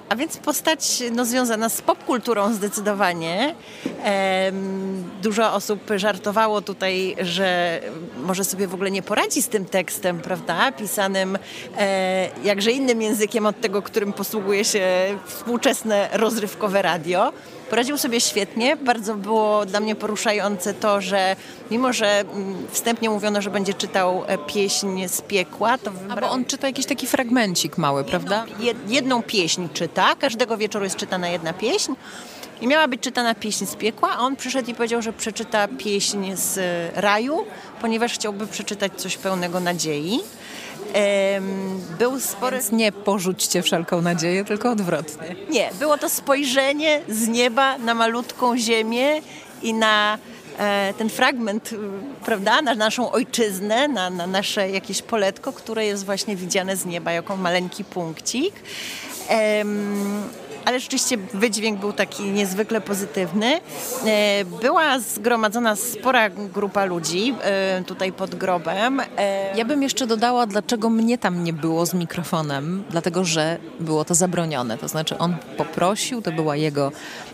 A 0.09 0.15
więc 0.15 0.37
postać 0.37 1.03
no, 1.11 1.25
związana 1.25 1.69
z 1.69 1.81
popkulturą 1.81 2.53
zdecydowanie. 2.53 3.55
Dużo 5.21 5.53
osób 5.53 5.79
żartowało 5.95 6.61
tutaj, 6.61 7.15
że 7.21 7.79
może 8.23 8.43
sobie 8.43 8.67
w 8.67 8.73
ogóle 8.73 8.91
nie 8.91 9.01
poradzi 9.01 9.41
z 9.41 9.47
tym 9.47 9.65
tekstem, 9.65 10.19
prawda? 10.19 10.71
Pisanym 10.71 11.37
e, 11.77 12.29
jakże 12.43 12.71
innym 12.71 13.01
językiem 13.01 13.45
od 13.45 13.61
tego, 13.61 13.81
którym 13.81 14.13
posługuje 14.13 14.65
się 14.65 14.83
współczesne 15.25 16.09
rozrywkowe 16.13 16.81
radio. 16.81 17.33
Poradził 17.73 17.97
sobie 17.97 18.21
świetnie. 18.21 18.75
Bardzo 18.75 19.15
było 19.15 19.65
dla 19.65 19.79
mnie 19.79 19.95
poruszające 19.95 20.73
to, 20.73 21.01
że 21.01 21.35
mimo, 21.71 21.93
że 21.93 22.19
mm, 22.19 22.67
wstępnie 22.71 23.09
mówiono, 23.09 23.41
że 23.41 23.49
będzie 23.49 23.73
czytał 23.73 24.23
e, 24.27 24.37
pieśń 24.37 25.07
z 25.07 25.21
piekła, 25.21 25.77
to 25.77 25.91
wybrał 25.91 26.19
bo 26.21 26.29
on 26.29 26.45
czyta 26.45 26.67
jakiś 26.67 26.85
taki 26.85 27.07
fragmencik 27.07 27.77
mały, 27.77 28.03
prawda? 28.03 28.45
jed, 28.59 28.77
jedną 28.87 29.23
pieśń 29.23 29.67
czyta. 29.73 30.15
Każdego 30.15 30.57
wieczoru 30.57 30.83
jest 30.83 30.95
czytana 30.95 31.29
jedna 31.29 31.53
pieśń. 31.53 31.93
I 32.61 32.67
miała 32.67 32.87
być 32.87 33.01
czytana 33.01 33.35
pieśń 33.35 33.65
z 33.65 33.75
piekła, 33.75 34.09
a 34.11 34.19
on 34.19 34.35
przyszedł 34.35 34.71
i 34.71 34.75
powiedział, 34.75 35.01
że 35.01 35.13
przeczyta 35.13 35.67
pieśń 35.67 36.35
z 36.35 36.57
e, 36.57 37.01
raju, 37.01 37.45
ponieważ 37.81 38.13
chciałby 38.13 38.47
przeczytać 38.47 38.93
coś 38.95 39.17
pełnego 39.17 39.59
nadziei. 39.59 40.19
Był 41.99 42.19
spory... 42.19 42.57
Więc 42.57 42.71
nie 42.71 42.91
porzućcie 42.91 43.61
wszelką 43.61 44.01
nadzieję, 44.01 44.45
tylko 44.45 44.71
odwrotnie. 44.71 45.35
Nie, 45.49 45.69
było 45.79 45.97
to 45.97 46.09
spojrzenie 46.09 47.01
z 47.09 47.27
nieba 47.27 47.77
na 47.77 47.93
malutką 47.93 48.57
ziemię 48.57 49.21
i 49.63 49.73
na 49.73 50.17
e, 50.59 50.93
ten 50.97 51.09
fragment, 51.09 51.73
y, 51.73 51.77
prawda, 52.25 52.61
na 52.61 52.75
naszą 52.75 53.11
ojczyznę, 53.11 53.87
na, 53.87 54.09
na 54.09 54.27
nasze 54.27 54.69
jakieś 54.69 55.01
poletko, 55.01 55.53
które 55.53 55.85
jest 55.85 56.05
właśnie 56.05 56.35
widziane 56.35 56.77
z 56.77 56.85
nieba 56.85 57.11
jako 57.11 57.37
maleńki 57.37 57.83
punkcik. 57.83 58.53
Ale 60.65 60.79
rzeczywiście 60.79 61.17
wydźwięk 61.33 61.79
był 61.79 61.93
taki 61.93 62.23
niezwykle 62.23 62.81
pozytywny. 62.81 63.59
E, 64.05 64.45
była 64.45 64.99
zgromadzona 64.99 65.75
spora 65.75 66.29
grupa 66.29 66.85
ludzi 66.85 67.35
e, 67.41 67.83
tutaj 67.83 68.11
pod 68.11 68.35
grobem. 68.35 68.99
E, 69.17 69.57
ja 69.57 69.65
bym 69.65 69.83
jeszcze 69.83 70.07
dodała, 70.07 70.47
dlaczego 70.47 70.89
mnie 70.89 71.17
tam 71.17 71.43
nie 71.43 71.53
było 71.53 71.85
z 71.85 71.93
mikrofonem, 71.93 72.83
dlatego 72.89 73.23
że 73.23 73.57
było 73.79 74.05
to 74.05 74.15
zabronione. 74.15 74.77
To 74.77 74.87
znaczy 74.87 75.17
on 75.17 75.35
poprosił, 75.57 76.21
to 76.21 76.31
była 76.31 76.55
jego 76.55 76.91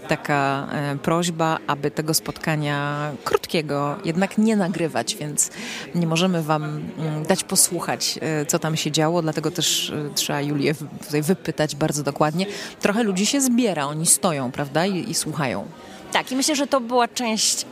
taka 0.10 0.68
prośba, 1.04 1.58
aby 1.68 1.92
tego 1.92 2.14
spotkania 2.14 3.12
krótkiego 3.24 3.96
jednak 4.06 4.38
nie 4.38 4.56
nagrywać, 4.56 5.16
więc 5.16 5.52
nie 5.96 6.08
możemy 6.08 6.44
wam 6.44 6.64
mm, 6.64 7.26
dać 7.26 7.44
posłuchać, 7.44 8.20
co 8.48 8.60
tam 8.60 8.78
się 8.78 8.92
działo, 8.92 9.22
dlatego 9.22 9.52
też 9.52 9.94
trzeba 10.16 10.42
Julię 10.42 10.74
tutaj 11.06 11.22
wypytać 11.22 11.76
bardzo 11.76 12.04
dokładnie. 12.04 12.46
Trochę 12.80 13.04
ludzi 13.04 13.26
się 13.26 13.42
zbiera, 13.42 13.86
oni 13.86 14.06
stoją, 14.06 14.52
prawda, 14.52 14.86
i, 14.86 15.10
i 15.10 15.14
słuchają. 15.14 15.66
Tak, 16.12 16.32
i 16.32 16.36
myślę, 16.36 16.56
że 16.56 16.68
to 16.68 16.82
była 16.82 17.08
część 17.08 17.66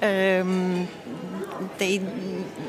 tej 1.77 2.01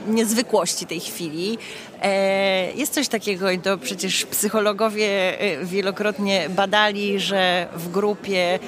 niezwykłości 0.08 0.86
tej 0.86 1.00
chwili. 1.00 1.58
E, 2.02 2.72
jest 2.72 2.94
coś 2.94 3.08
takiego 3.08 3.50
i 3.50 3.58
to 3.58 3.78
przecież 3.78 4.26
psychologowie 4.26 5.40
e, 5.40 5.64
wielokrotnie 5.64 6.48
badali, 6.48 7.20
że 7.20 7.68
w 7.74 7.90
grupie 7.90 8.58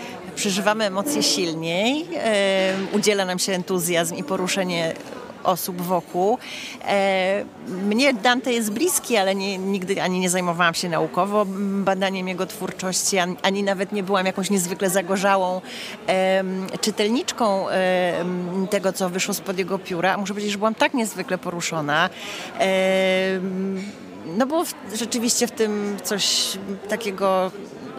przeżywamy 0.41 0.85
emocje 0.85 1.23
silniej, 1.23 2.07
udziela 2.93 3.25
nam 3.25 3.39
się 3.39 3.53
entuzjazm 3.53 4.17
i 4.17 4.25
poruszenie 4.25 4.95
osób 5.45 5.83
wokół. 5.83 6.39
Mnie 7.69 8.15
Dante 8.15 8.53
jest 8.53 8.73
bliski, 8.73 9.17
ale 9.17 9.35
nie, 9.35 9.59
nigdy 9.59 10.03
ani 10.03 10.21
nie 10.21 10.31
zajmowałam 10.31 10.75
się 10.75 10.89
naukowo 10.89 11.47
badaniem 11.85 12.29
jego 12.29 12.47
twórczości, 12.47 13.19
ani, 13.43 13.63
nawet 13.63 13.93
nie 13.93 14.03
byłam 14.03 14.27
jakąś 14.27 14.51
niezwykle 14.51 14.91
zagorzałą 14.91 15.61
czytelniczką 16.81 17.67
tego, 18.71 18.93
co 18.93 19.11
wyszło 19.11 19.35
spod 19.35 19.59
jego 19.59 19.79
pióra. 19.79 20.17
Muszę 20.17 20.33
powiedzieć, 20.33 20.53
że 20.53 20.59
byłam 20.59 20.75
tak 20.75 20.95
niezwykle 20.95 21.39
poruszona. 21.39 22.11
No 24.27 24.47
bo 24.47 24.65
rzeczywiście 24.95 25.47
w 25.47 25.51
tym 25.51 25.97
coś 26.05 26.59
takiego 26.89 27.51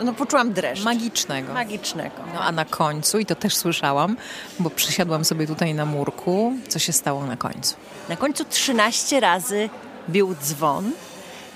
no 0.04 0.14
poczułam 0.14 0.54
dreszcz. 0.54 0.84
Magicznego. 0.84 1.54
Magicznego. 1.54 2.16
No 2.34 2.42
a 2.42 2.52
na 2.52 2.66
końcu, 2.66 3.20
i 3.20 3.26
to 3.26 3.36
też 3.36 3.56
słyszałam, 3.56 4.18
bo 4.60 4.70
przysiadłam 4.70 5.26
sobie 5.26 5.48
tutaj 5.48 5.74
na 5.74 5.86
murku, 5.86 6.54
co 6.68 6.80
się 6.80 6.94
stało 6.94 7.26
na 7.26 7.38
końcu? 7.38 7.76
Na 8.10 8.16
końcu 8.16 8.46
13 8.46 9.20
razy 9.20 9.70
bił 10.10 10.36
dzwon. 10.44 10.92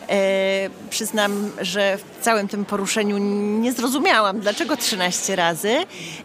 E, 0.09 0.69
przyznam, 0.89 1.51
że 1.61 1.97
w 1.97 2.23
całym 2.23 2.47
tym 2.47 2.65
poruszeniu 2.65 3.17
nie 3.61 3.73
zrozumiałam, 3.73 4.39
dlaczego 4.39 4.77
13 4.77 5.35
razy. 5.35 5.77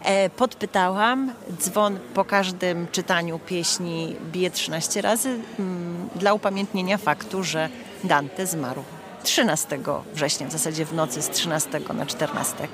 E, 0.05 0.31
podpytałam, 0.31 1.33
dzwon 1.61 1.99
po 2.15 2.25
każdym 2.25 2.87
czytaniu 2.93 3.39
pieśni 3.39 4.17
bije 4.33 4.51
13 4.51 5.03
razy 5.03 5.29
m, 5.29 5.41
mm, 5.59 6.09
dla 6.15 6.33
upamiętnienia 6.33 6.99
faktu, 6.99 7.45
że 7.45 7.69
Dante 8.05 8.47
zmarł 8.47 8.85
13 9.23 9.79
września, 10.15 10.47
w 10.47 10.53
zasadzie 10.53 10.87
w 10.87 10.95
nocy 10.95 11.23
z 11.23 11.31
13 11.31 11.81
na 11.95 12.07
14. 12.07 12.69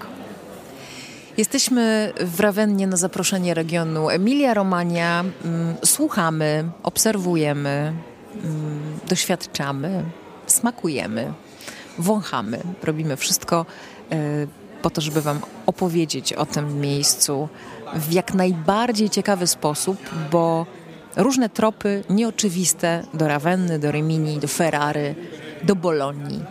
Jesteśmy 1.36 2.12
w 2.20 2.40
Rawennie 2.40 2.86
na 2.86 2.96
zaproszenie 2.96 3.54
regionu 3.54 4.10
Emilia-Romania. 4.10 5.24
Mm, 5.44 5.74
słuchamy, 5.84 6.64
obserwujemy, 6.82 7.92
mm, 8.34 8.98
doświadczamy, 9.08 10.04
smakujemy, 10.46 11.32
wąchamy. 11.98 12.60
Robimy 12.82 13.16
wszystko 13.16 13.66
e, 14.12 14.16
po 14.82 14.90
to, 14.90 15.00
żeby 15.00 15.22
Wam 15.22 15.40
opowiedzieć 15.66 16.32
o 16.32 16.46
tym 16.46 16.80
miejscu 16.80 17.48
w 17.94 18.12
jak 18.12 18.34
najbardziej 18.34 19.10
ciekawy 19.10 19.46
sposób, 19.46 19.98
bo 20.30 20.66
różne 21.16 21.48
tropy 21.48 22.04
nieoczywiste 22.10 23.02
do 23.14 23.28
Rawenny, 23.28 23.78
do 23.78 23.90
Rimini, 23.92 24.38
do 24.38 24.48
Ferrary 24.48 25.14
do 25.62 25.76
Bolonii 25.76 26.44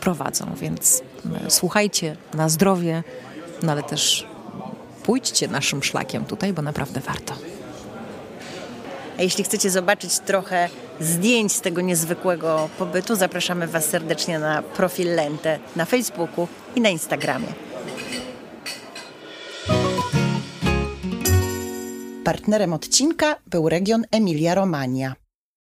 prowadzą, 0.00 0.46
więc 0.60 1.02
e, 1.46 1.50
słuchajcie 1.50 2.16
na 2.34 2.48
zdrowie, 2.48 3.02
no 3.62 3.72
ale 3.72 3.82
też 3.82 4.26
pójdźcie 5.02 5.48
naszym 5.48 5.82
szlakiem 5.82 6.24
tutaj, 6.24 6.52
bo 6.52 6.62
naprawdę 6.62 7.00
warto. 7.00 7.34
A 9.18 9.22
jeśli 9.22 9.44
chcecie 9.44 9.70
zobaczyć 9.70 10.18
trochę 10.18 10.68
zdjęć 11.00 11.52
z 11.52 11.60
tego 11.60 11.80
niezwykłego 11.80 12.68
pobytu, 12.78 13.16
zapraszamy 13.16 13.66
Was 13.66 13.84
serdecznie 13.84 14.38
na 14.38 14.62
profil 14.62 15.14
Lente 15.14 15.58
na 15.76 15.84
Facebooku 15.84 16.48
i 16.76 16.80
na 16.80 16.88
Instagramie. 16.88 17.48
Partnerem 22.24 22.72
odcinka 22.72 23.36
był 23.46 23.68
region 23.68 24.04
Emilia-Romagna. 24.10 25.21